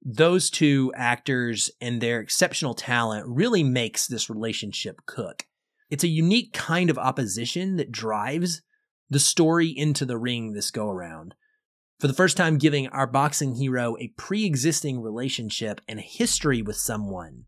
those 0.02 0.48
two 0.48 0.92
actors 0.96 1.70
and 1.80 2.00
their 2.00 2.20
exceptional 2.20 2.74
talent 2.74 3.26
really 3.26 3.62
makes 3.62 4.06
this 4.06 4.30
relationship 4.30 5.00
cook. 5.06 5.44
It's 5.90 6.04
a 6.04 6.09
unique 6.09 6.52
kind 6.52 6.88
of 6.88 6.98
opposition 6.98 7.76
that 7.76 7.92
drives 7.92 8.62
the 9.11 9.18
story 9.18 9.68
into 9.68 10.06
the 10.06 10.16
ring 10.16 10.52
this 10.52 10.70
go 10.70 10.88
around. 10.88 11.35
For 11.98 12.06
the 12.06 12.14
first 12.14 12.37
time, 12.37 12.56
giving 12.56 12.88
our 12.88 13.06
boxing 13.06 13.56
hero 13.56 13.96
a 14.00 14.14
pre 14.16 14.46
existing 14.46 15.02
relationship 15.02 15.83
and 15.87 16.00
history 16.00 16.62
with 16.62 16.76
someone 16.76 17.44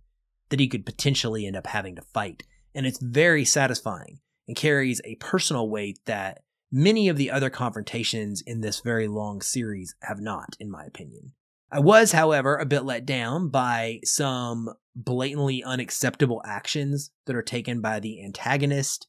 that 0.50 0.60
he 0.60 0.68
could 0.68 0.84
potentially 0.84 1.46
end 1.46 1.56
up 1.56 1.68
having 1.68 1.96
to 1.96 2.02
fight. 2.02 2.42
And 2.74 2.84
it's 2.84 3.02
very 3.02 3.46
satisfying 3.46 4.18
and 4.46 4.56
carries 4.56 5.00
a 5.04 5.14
personal 5.16 5.70
weight 5.70 6.00
that 6.04 6.42
many 6.72 7.08
of 7.08 7.16
the 7.16 7.30
other 7.30 7.50
confrontations 7.50 8.40
in 8.40 8.60
this 8.60 8.80
very 8.80 9.06
long 9.06 9.40
series 9.42 9.94
have 10.02 10.20
not, 10.20 10.56
in 10.58 10.70
my 10.70 10.84
opinion. 10.84 11.32
I 11.70 11.78
was, 11.80 12.12
however, 12.12 12.56
a 12.56 12.66
bit 12.66 12.84
let 12.84 13.06
down 13.06 13.48
by 13.48 14.00
some 14.04 14.70
blatantly 14.96 15.62
unacceptable 15.62 16.42
actions 16.44 17.10
that 17.26 17.36
are 17.36 17.42
taken 17.42 17.80
by 17.80 18.00
the 18.00 18.22
antagonist 18.24 19.06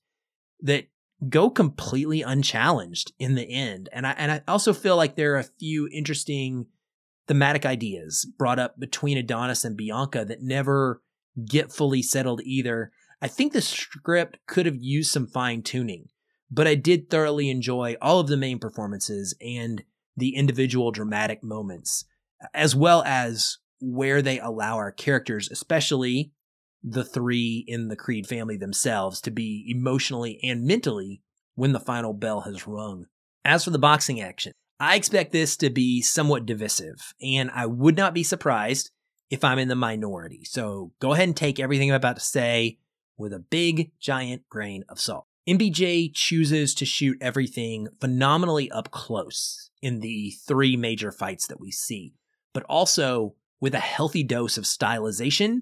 that 0.61 0.87
go 1.27 1.49
completely 1.49 2.21
unchallenged 2.21 3.13
in 3.17 3.35
the 3.35 3.49
end. 3.49 3.89
And 3.91 4.05
I 4.05 4.11
and 4.11 4.31
I 4.31 4.41
also 4.47 4.73
feel 4.73 4.95
like 4.95 5.15
there 5.15 5.35
are 5.35 5.39
a 5.39 5.43
few 5.43 5.89
interesting 5.91 6.67
thematic 7.27 7.65
ideas 7.65 8.25
brought 8.37 8.59
up 8.59 8.79
between 8.79 9.17
Adonis 9.17 9.65
and 9.65 9.75
Bianca 9.75 10.25
that 10.25 10.41
never 10.41 11.01
get 11.45 11.73
fully 11.73 12.01
settled 12.01 12.41
either 12.43 12.91
I 13.23 13.29
think 13.29 13.53
the 13.53 13.61
script 13.61 14.37
could 14.47 14.65
have 14.65 14.75
used 14.81 15.09
some 15.09 15.27
fine 15.27 15.63
tuning, 15.63 16.09
but 16.53 16.67
I 16.67 16.75
did 16.75 17.09
thoroughly 17.09 17.49
enjoy 17.49 17.95
all 17.99 18.19
of 18.19 18.27
the 18.27 18.37
main 18.37 18.59
performances 18.59 19.33
and 19.41 19.83
the 20.15 20.35
individual 20.35 20.91
dramatic 20.91 21.43
moments, 21.43 22.05
as 22.53 22.75
well 22.75 23.01
as 23.07 23.57
where 23.81 24.21
they 24.21 24.39
allow 24.39 24.75
our 24.75 24.91
characters, 24.91 25.49
especially 25.49 26.31
the 26.83 27.03
three 27.03 27.65
in 27.67 27.87
the 27.87 27.95
Creed 27.95 28.27
family 28.27 28.55
themselves, 28.55 29.19
to 29.21 29.31
be 29.31 29.65
emotionally 29.67 30.39
and 30.43 30.63
mentally 30.65 31.23
when 31.55 31.71
the 31.71 31.79
final 31.79 32.13
bell 32.13 32.41
has 32.41 32.67
rung. 32.67 33.07
As 33.43 33.63
for 33.63 33.71
the 33.71 33.79
boxing 33.79 34.21
action, 34.21 34.53
I 34.79 34.95
expect 34.95 35.31
this 35.31 35.57
to 35.57 35.71
be 35.71 36.01
somewhat 36.01 36.45
divisive, 36.45 37.13
and 37.21 37.49
I 37.51 37.65
would 37.65 37.97
not 37.97 38.13
be 38.13 38.23
surprised 38.23 38.91
if 39.31 39.43
I'm 39.43 39.57
in 39.57 39.69
the 39.69 39.75
minority. 39.75 40.43
So 40.43 40.91
go 40.99 41.13
ahead 41.13 41.27
and 41.27 41.35
take 41.35 41.59
everything 41.59 41.89
I'm 41.89 41.95
about 41.95 42.17
to 42.17 42.21
say 42.21 42.77
with 43.17 43.33
a 43.33 43.39
big, 43.39 43.91
giant 43.99 44.47
grain 44.49 44.83
of 44.87 44.99
salt. 44.99 45.25
MBJ 45.47 46.13
chooses 46.13 46.73
to 46.75 46.85
shoot 46.85 47.17
everything 47.19 47.89
phenomenally 47.99 48.71
up 48.71 48.91
close 48.91 49.69
in 49.81 49.99
the 49.99 50.33
three 50.47 50.77
major 50.77 51.11
fights 51.11 51.47
that 51.47 51.59
we 51.59 51.69
see, 51.69 52.13
but 52.53 52.63
also 52.69 53.35
with 53.59 53.75
a 53.75 53.79
healthy 53.79 54.23
dose 54.23 54.57
of 54.57 54.63
stylization 54.63 55.61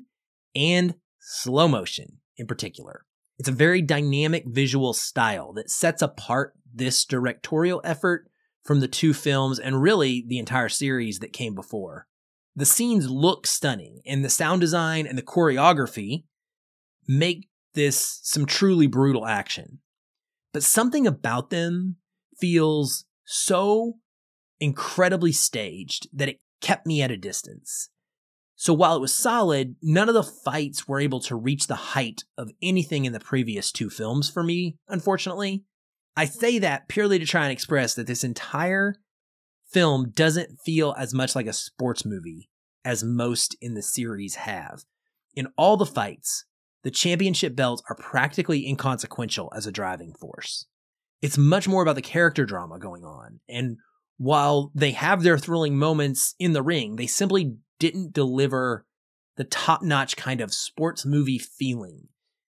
and 0.55 0.95
slow 1.19 1.67
motion 1.67 2.19
in 2.37 2.45
particular. 2.45 3.05
It's 3.39 3.49
a 3.49 3.53
very 3.53 3.81
dynamic 3.81 4.43
visual 4.45 4.93
style 4.93 5.53
that 5.53 5.71
sets 5.71 6.03
apart 6.03 6.53
this 6.71 7.03
directorial 7.03 7.81
effort 7.83 8.29
from 8.63 8.81
the 8.81 8.87
two 8.87 9.13
films 9.13 9.57
and 9.57 9.81
really 9.81 10.23
the 10.27 10.37
entire 10.37 10.69
series 10.69 11.19
that 11.19 11.33
came 11.33 11.55
before. 11.55 12.05
The 12.55 12.65
scenes 12.65 13.09
look 13.09 13.47
stunning, 13.47 14.01
and 14.05 14.23
the 14.23 14.29
sound 14.29 14.61
design 14.61 15.07
and 15.07 15.17
the 15.17 15.23
choreography 15.23 16.25
make 17.07 17.47
this 17.73 18.19
some 18.23 18.45
truly 18.45 18.87
brutal 18.87 19.25
action. 19.25 19.79
But 20.53 20.63
something 20.63 21.07
about 21.07 21.49
them 21.49 21.97
feels 22.39 23.05
so 23.25 23.93
incredibly 24.59 25.31
staged 25.31 26.07
that 26.13 26.29
it 26.29 26.39
kept 26.61 26.85
me 26.85 27.01
at 27.01 27.11
a 27.11 27.17
distance. 27.17 27.89
So 28.55 28.73
while 28.73 28.95
it 28.95 29.01
was 29.01 29.15
solid, 29.15 29.75
none 29.81 30.07
of 30.07 30.13
the 30.13 30.23
fights 30.23 30.87
were 30.87 30.99
able 30.99 31.19
to 31.21 31.35
reach 31.35 31.65
the 31.65 31.75
height 31.75 32.23
of 32.37 32.51
anything 32.61 33.05
in 33.05 33.13
the 33.13 33.19
previous 33.19 33.71
two 33.71 33.89
films 33.89 34.29
for 34.29 34.43
me, 34.43 34.75
unfortunately. 34.87 35.63
I 36.15 36.25
say 36.25 36.59
that 36.59 36.87
purely 36.87 37.17
to 37.17 37.25
try 37.25 37.43
and 37.43 37.51
express 37.51 37.95
that 37.95 38.05
this 38.05 38.23
entire 38.23 38.95
film 39.71 40.11
doesn't 40.11 40.59
feel 40.63 40.93
as 40.97 41.13
much 41.13 41.35
like 41.35 41.47
a 41.47 41.53
sports 41.53 42.05
movie 42.05 42.49
as 42.83 43.03
most 43.03 43.55
in 43.61 43.73
the 43.73 43.81
series 43.81 44.35
have. 44.35 44.83
in 45.35 45.47
all 45.57 45.77
the 45.77 45.85
fights, 45.85 46.45
the 46.83 46.91
championship 46.91 47.55
belts 47.55 47.83
are 47.89 47.95
practically 47.95 48.67
inconsequential 48.67 49.51
as 49.55 49.67
a 49.67 49.71
driving 49.71 50.13
force. 50.13 50.65
It's 51.21 51.37
much 51.37 51.67
more 51.67 51.83
about 51.83 51.95
the 51.95 52.01
character 52.01 52.45
drama 52.45 52.79
going 52.79 53.03
on. 53.03 53.39
And 53.47 53.77
while 54.17 54.71
they 54.73 54.91
have 54.91 55.23
their 55.23 55.37
thrilling 55.37 55.77
moments 55.77 56.35
in 56.39 56.53
the 56.53 56.63
ring, 56.63 56.95
they 56.95 57.07
simply 57.07 57.57
didn't 57.79 58.13
deliver 58.13 58.85
the 59.37 59.43
top 59.43 59.81
notch 59.81 60.17
kind 60.17 60.41
of 60.41 60.53
sports 60.53 61.05
movie 61.05 61.39
feeling 61.39 62.07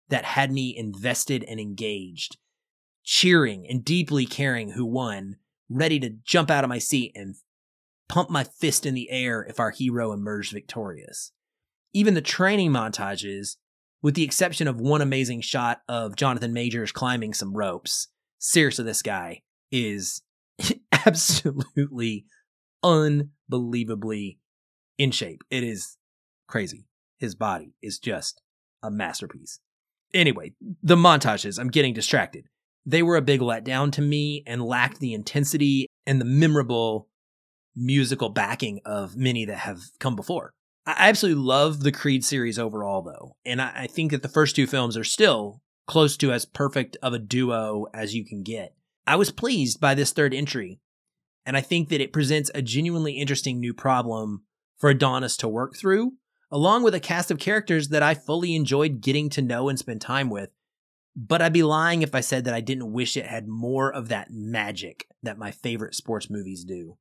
that 0.09 0.25
had 0.25 0.53
me 0.53 0.77
invested 0.77 1.45
and 1.45 1.59
engaged, 1.59 2.37
cheering 3.03 3.67
and 3.69 3.85
deeply 3.85 4.27
caring 4.27 4.71
who 4.71 4.85
won, 4.85 5.37
ready 5.69 5.99
to 5.99 6.11
jump 6.25 6.51
out 6.51 6.65
of 6.65 6.71
my 6.71 6.79
seat 6.79 7.13
and 7.15 7.37
pump 8.09 8.31
my 8.31 8.45
fist 8.45 8.87
in 8.87 8.95
the 8.95 9.11
air 9.11 9.45
if 9.49 9.59
our 9.59 9.71
hero 9.71 10.13
emerged 10.13 10.53
victorious. 10.53 11.33
Even 11.93 12.15
the 12.15 12.21
training 12.21 12.71
montages, 12.71 13.57
with 14.03 14.15
the 14.15 14.25
exception 14.25 14.69
of 14.69 14.81
one 14.81 15.03
amazing 15.03 15.41
shot 15.41 15.81
of 15.89 16.17
Jonathan 16.17 16.53
Majors 16.53 16.93
climbing 16.93 17.35
some 17.35 17.57
ropes, 17.57 18.09
seriously, 18.39 18.85
this 18.85 19.03
guy 19.03 19.43
is 19.71 20.23
absolutely 20.93 22.27
unbelievably 22.83 24.39
in 24.99 25.11
shape. 25.11 25.43
It 25.51 25.65
is 25.65 25.97
crazy. 26.47 26.87
His 27.19 27.35
body 27.35 27.75
is 27.83 27.99
just 27.99 28.41
a 28.83 28.91
masterpiece. 28.91 29.61
Anyway, 30.15 30.53
the 30.83 30.97
montages, 30.97 31.59
I'm 31.59 31.69
getting 31.69 31.95
distracted. 31.95 32.47
They 32.85 33.03
were 33.03 33.17
a 33.17 33.23
big 33.23 33.41
letdown 33.41 33.91
to 33.93 34.03
me 34.03 34.45
and 34.47 34.63
lacked 34.63 35.01
the 35.01 35.13
intensity 35.13 35.89
and 36.07 36.21
the 36.21 36.25
memorable 36.25 37.09
musical 37.75 38.29
backing 38.29 38.81
of 38.85 39.17
many 39.17 39.45
that 39.45 39.59
have 39.59 39.81
come 39.99 40.15
before. 40.17 40.55
I 40.87 41.09
absolutely 41.09 41.43
love 41.43 41.81
the 41.81 41.91
Creed 41.91 42.25
series 42.25 42.61
overall, 42.61 43.03
though, 43.03 43.35
and 43.45 43.61
I 43.61 43.89
think 43.89 44.13
that 44.13 44.23
the 44.23 44.29
first 44.29 44.55
two 44.55 44.69
films 44.69 44.97
are 44.97 45.05
still 45.05 45.61
close 45.89 46.17
to 46.19 46.33
as 46.33 46.45
perfect 46.45 46.97
of 47.03 47.13
a 47.13 47.19
duo 47.19 47.87
as 47.93 48.15
you 48.15 48.25
can 48.25 48.45
get. 48.45 48.75
I 49.05 49.17
was 49.17 49.33
pleased 49.33 49.81
by 49.81 49.95
this 49.95 50.13
third 50.13 50.33
entry, 50.33 50.81
and 51.45 51.57
I 51.57 51.61
think 51.61 51.89
that 51.89 52.01
it 52.01 52.13
presents 52.13 52.53
a 52.55 52.63
genuinely 52.63 53.15
interesting 53.15 53.59
new 53.59 53.75
problem 53.75 54.45
for 54.79 54.91
Adonis 54.91 55.37
to 55.39 55.49
work 55.49 55.77
through, 55.77 56.13
along 56.53 56.85
with 56.85 56.95
a 56.95 57.01
cast 57.01 57.33
of 57.33 57.41
characters 57.41 57.89
that 57.89 58.03
I 58.03 58.15
fully 58.15 58.55
enjoyed 58.55 59.01
getting 59.01 59.29
to 59.31 59.43
know 59.43 59.69
and 59.69 59.79
spend 59.79 60.01
time 60.01 60.31
with. 60.31 60.51
But 61.17 61.43
I'd 61.43 61.53
be 61.53 61.63
lying 61.65 62.03
if 62.03 62.15
I 62.15 62.21
said 62.21 62.45
that 62.45 62.55
I 62.55 62.61
didn't 62.61 62.93
wish 62.93 63.17
it 63.17 63.27
had 63.27 63.49
more 63.49 63.93
of 63.93 64.09
that 64.09 64.29
magic 64.31 65.09
that 65.23 65.39
my 65.39 65.51
favorite 65.51 65.95
sports 65.97 66.31
movies 66.31 66.65
do. 66.65 66.99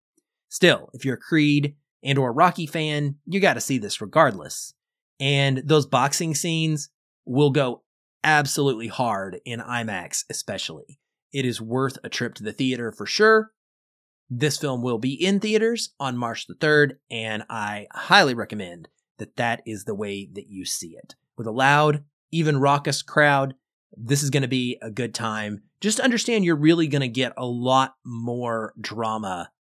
Still, 0.50 0.90
if 0.94 1.06
you're 1.06 1.16
a 1.16 1.20
Creed 1.20 1.76
and 2.06 2.18
or 2.18 2.32
Rocky 2.32 2.68
fan, 2.68 3.16
you 3.26 3.42
got 3.42 3.56
to 3.56 3.62
see 3.62 3.78
this 3.78 4.00
regardless. 4.00 4.74
And 5.20 5.64
those 5.66 5.88
boxing 5.88 6.36
scenes 6.36 6.90
will 7.26 7.50
go 7.50 7.82
absolutely 8.24 8.88
hard 8.88 9.40
in 9.44 9.60
IMAX 9.60 10.24
especially. 10.30 11.00
It 11.34 11.46
is 11.46 11.60
worth 11.60 11.98
a 12.04 12.10
trip 12.10 12.36
to 12.36 12.44
the 12.44 12.54
theater 12.54 12.92
for 12.92 13.06
sure. 13.06 13.52
This 14.30 14.58
film 14.58 14.82
will 14.82 14.98
be 14.98 15.14
in 15.14 15.40
theaters 15.40 15.94
on 16.00 16.18
March 16.18 16.48
the 16.48 16.56
3rd, 16.56 16.94
and 17.12 17.44
I 17.50 17.88
highly 17.92 18.34
recommend 18.34 18.88
that 19.18 19.36
that 19.36 19.62
is 19.66 19.84
the 19.84 19.94
way 19.94 20.28
that 20.34 20.50
you 20.50 20.66
see 20.66 20.96
it. 20.96 21.16
With 21.38 21.46
a 21.46 21.52
loud, 21.52 22.04
even 22.32 22.60
raucous 22.60 23.02
crowd, 23.02 23.56
this 23.96 24.24
is 24.24 24.30
going 24.30 24.42
to 24.42 24.48
be 24.48 24.78
a 24.82 24.90
good 24.90 25.14
time. 25.14 25.64
Just 25.80 26.00
understand 26.00 26.44
you're 26.44 26.56
really 26.56 26.88
going 26.88 27.02
to 27.02 27.08
get 27.08 27.34
a 27.38 27.46
lot 27.46 27.96
more 28.04 28.74
drama 28.80 29.52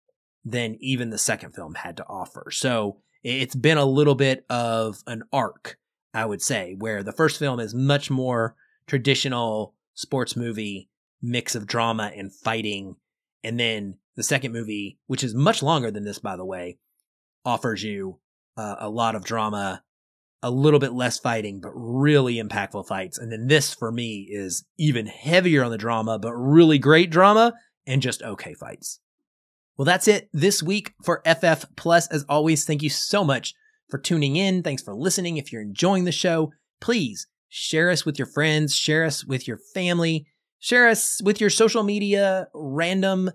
than 0.45 0.77
even 0.81 1.11
the 1.11 1.19
second 1.19 1.55
film 1.55 1.75
had 1.75 1.97
to 1.97 2.07
offer. 2.07 2.51
So 2.51 2.99
it's 3.23 3.55
been 3.55 3.79
a 3.79 3.85
little 3.85 4.15
bit 4.15 4.45
of 4.51 5.03
an 5.07 5.23
arc, 5.33 5.79
I 6.13 6.27
would 6.27 6.43
say, 6.43 6.75
where 6.79 7.03
the 7.03 7.13
first 7.13 7.39
film 7.39 7.61
is 7.61 7.75
much 7.75 8.11
more 8.11 8.55
traditional 8.87 9.75
sports 9.95 10.37
movie 10.37 10.91
mix 11.23 11.55
of 11.55 11.67
drama 11.67 12.13
and 12.15 12.33
fighting. 12.33 12.97
And 13.43 13.59
then 13.59 13.97
the 14.17 14.23
second 14.23 14.53
movie, 14.53 14.99
which 15.07 15.25
is 15.25 15.35
much 15.35 15.63
longer 15.63 15.91
than 15.91 16.05
this, 16.05 16.19
by 16.19 16.37
the 16.37 16.45
way, 16.45 16.79
offers 17.45 17.83
you 17.83 18.19
uh, 18.57 18.77
a 18.79 18.89
lot 18.91 19.15
of 19.15 19.25
drama, 19.25 19.83
a 20.43 20.51
little 20.51 20.79
bit 20.79 20.93
less 20.93 21.19
fighting, 21.19 21.61
but 21.61 21.73
really 21.75 22.37
impactful 22.37 22.87
fights. 22.87 23.19
And 23.19 23.33
then 23.33 23.47
this, 23.47 23.73
for 23.73 23.91
me, 23.91 24.29
is 24.31 24.65
even 24.79 25.07
heavier 25.07 25.65
on 25.65 25.71
the 25.71 25.79
drama, 25.79 26.19
but 26.19 26.35
really 26.35 26.79
great 26.79 27.11
drama 27.11 27.55
and 27.87 28.03
just 28.03 28.23
okay 28.23 28.53
fights. 28.53 29.01
Well, 29.77 29.85
that's 29.85 30.09
it 30.09 30.29
this 30.33 30.63
week 30.63 30.93
for 31.03 31.23
FF 31.27 31.67
Plus. 31.77 32.07
As 32.09 32.25
always, 32.29 32.65
thank 32.65 32.83
you 32.83 32.91
so 32.91 33.25
much 33.25 33.55
for 33.91 33.99
tuning 33.99 34.37
in. 34.37 34.63
Thanks 34.63 34.83
for 34.83 34.95
listening. 34.95 35.37
If 35.37 35.53
you're 35.53 35.63
enjoying 35.63 36.05
the 36.05 36.13
show, 36.13 36.53
please 36.81 37.27
share 37.49 37.91
us 37.91 38.05
with 38.05 38.19
your 38.19 38.27
friends, 38.27 38.75
share 38.75 39.05
us 39.05 39.25
with 39.25 39.49
your 39.49 39.59
family, 39.75 40.27
share 40.59 40.89
us 40.89 41.21
with 41.25 41.41
your 41.41 41.51
social 41.51 41.83
media, 41.83 42.49
random 42.55 43.31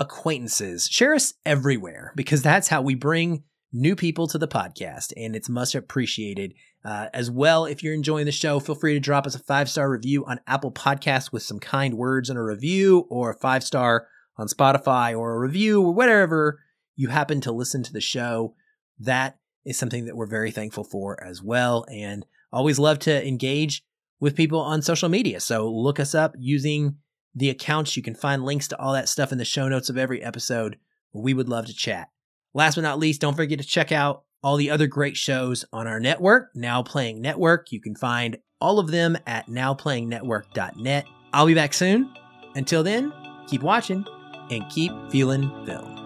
acquaintances. 0.00 0.88
Share 0.88 1.14
us 1.14 1.34
everywhere 1.44 2.12
because 2.16 2.42
that's 2.42 2.68
how 2.68 2.82
we 2.82 2.94
bring 2.94 3.44
new 3.72 3.94
people 3.94 4.26
to 4.28 4.38
the 4.38 4.48
podcast, 4.48 5.12
and 5.16 5.36
it's 5.36 5.48
much 5.48 5.74
appreciated. 5.74 6.54
Uh, 6.84 7.08
as 7.12 7.30
well, 7.30 7.66
if 7.66 7.82
you're 7.82 7.94
enjoying 7.94 8.24
the 8.24 8.32
show, 8.32 8.60
feel 8.60 8.74
free 8.74 8.94
to 8.94 9.00
drop 9.00 9.26
us 9.26 9.34
a 9.34 9.40
five 9.40 9.68
star 9.68 9.90
review 9.90 10.24
on 10.24 10.40
Apple 10.46 10.72
Podcasts 10.72 11.32
with 11.32 11.42
some 11.42 11.58
kind 11.58 11.94
words 11.94 12.30
and 12.30 12.38
a 12.38 12.42
review, 12.42 13.06
or 13.10 13.30
a 13.30 13.38
five 13.38 13.62
star 13.64 14.06
on 14.38 14.46
Spotify, 14.48 15.18
or 15.18 15.34
a 15.34 15.38
review, 15.38 15.82
or 15.82 15.92
whatever 15.92 16.60
you 16.96 17.08
happen 17.08 17.40
to 17.42 17.52
listen 17.52 17.82
to 17.82 17.92
the 17.92 18.00
show. 18.00 18.54
That 18.98 19.38
is 19.64 19.78
something 19.78 20.06
that 20.06 20.16
we're 20.16 20.26
very 20.26 20.50
thankful 20.50 20.84
for 20.84 21.22
as 21.22 21.42
well, 21.42 21.84
and 21.90 22.24
always 22.52 22.78
love 22.78 22.98
to 23.00 23.26
engage 23.26 23.82
with 24.20 24.36
people 24.36 24.60
on 24.60 24.82
social 24.82 25.08
media. 25.08 25.40
So 25.40 25.70
look 25.70 26.00
us 26.00 26.14
up 26.14 26.34
using 26.38 26.96
the 27.34 27.50
accounts. 27.50 27.96
You 27.96 28.02
can 28.02 28.14
find 28.14 28.44
links 28.44 28.68
to 28.68 28.80
all 28.80 28.92
that 28.94 29.08
stuff 29.08 29.32
in 29.32 29.38
the 29.38 29.44
show 29.44 29.68
notes 29.68 29.88
of 29.88 29.98
every 29.98 30.22
episode. 30.22 30.78
We 31.12 31.34
would 31.34 31.48
love 31.48 31.66
to 31.66 31.74
chat. 31.74 32.08
Last 32.54 32.76
but 32.76 32.82
not 32.82 32.98
least, 32.98 33.20
don't 33.20 33.36
forget 33.36 33.58
to 33.58 33.64
check 33.64 33.92
out 33.92 34.24
all 34.42 34.56
the 34.56 34.70
other 34.70 34.86
great 34.86 35.16
shows 35.16 35.64
on 35.72 35.86
our 35.86 36.00
network, 36.00 36.50
Now 36.54 36.82
Playing 36.82 37.20
Network. 37.20 37.72
You 37.72 37.80
can 37.80 37.94
find 37.94 38.38
all 38.60 38.78
of 38.78 38.90
them 38.90 39.16
at 39.26 39.46
nowplayingnetwork.net. 39.46 41.06
I'll 41.32 41.46
be 41.46 41.54
back 41.54 41.74
soon. 41.74 42.12
Until 42.54 42.82
then, 42.82 43.12
keep 43.48 43.62
watching 43.62 44.04
and 44.50 44.68
keep 44.70 44.92
feeling 45.10 45.50
film. 45.64 45.97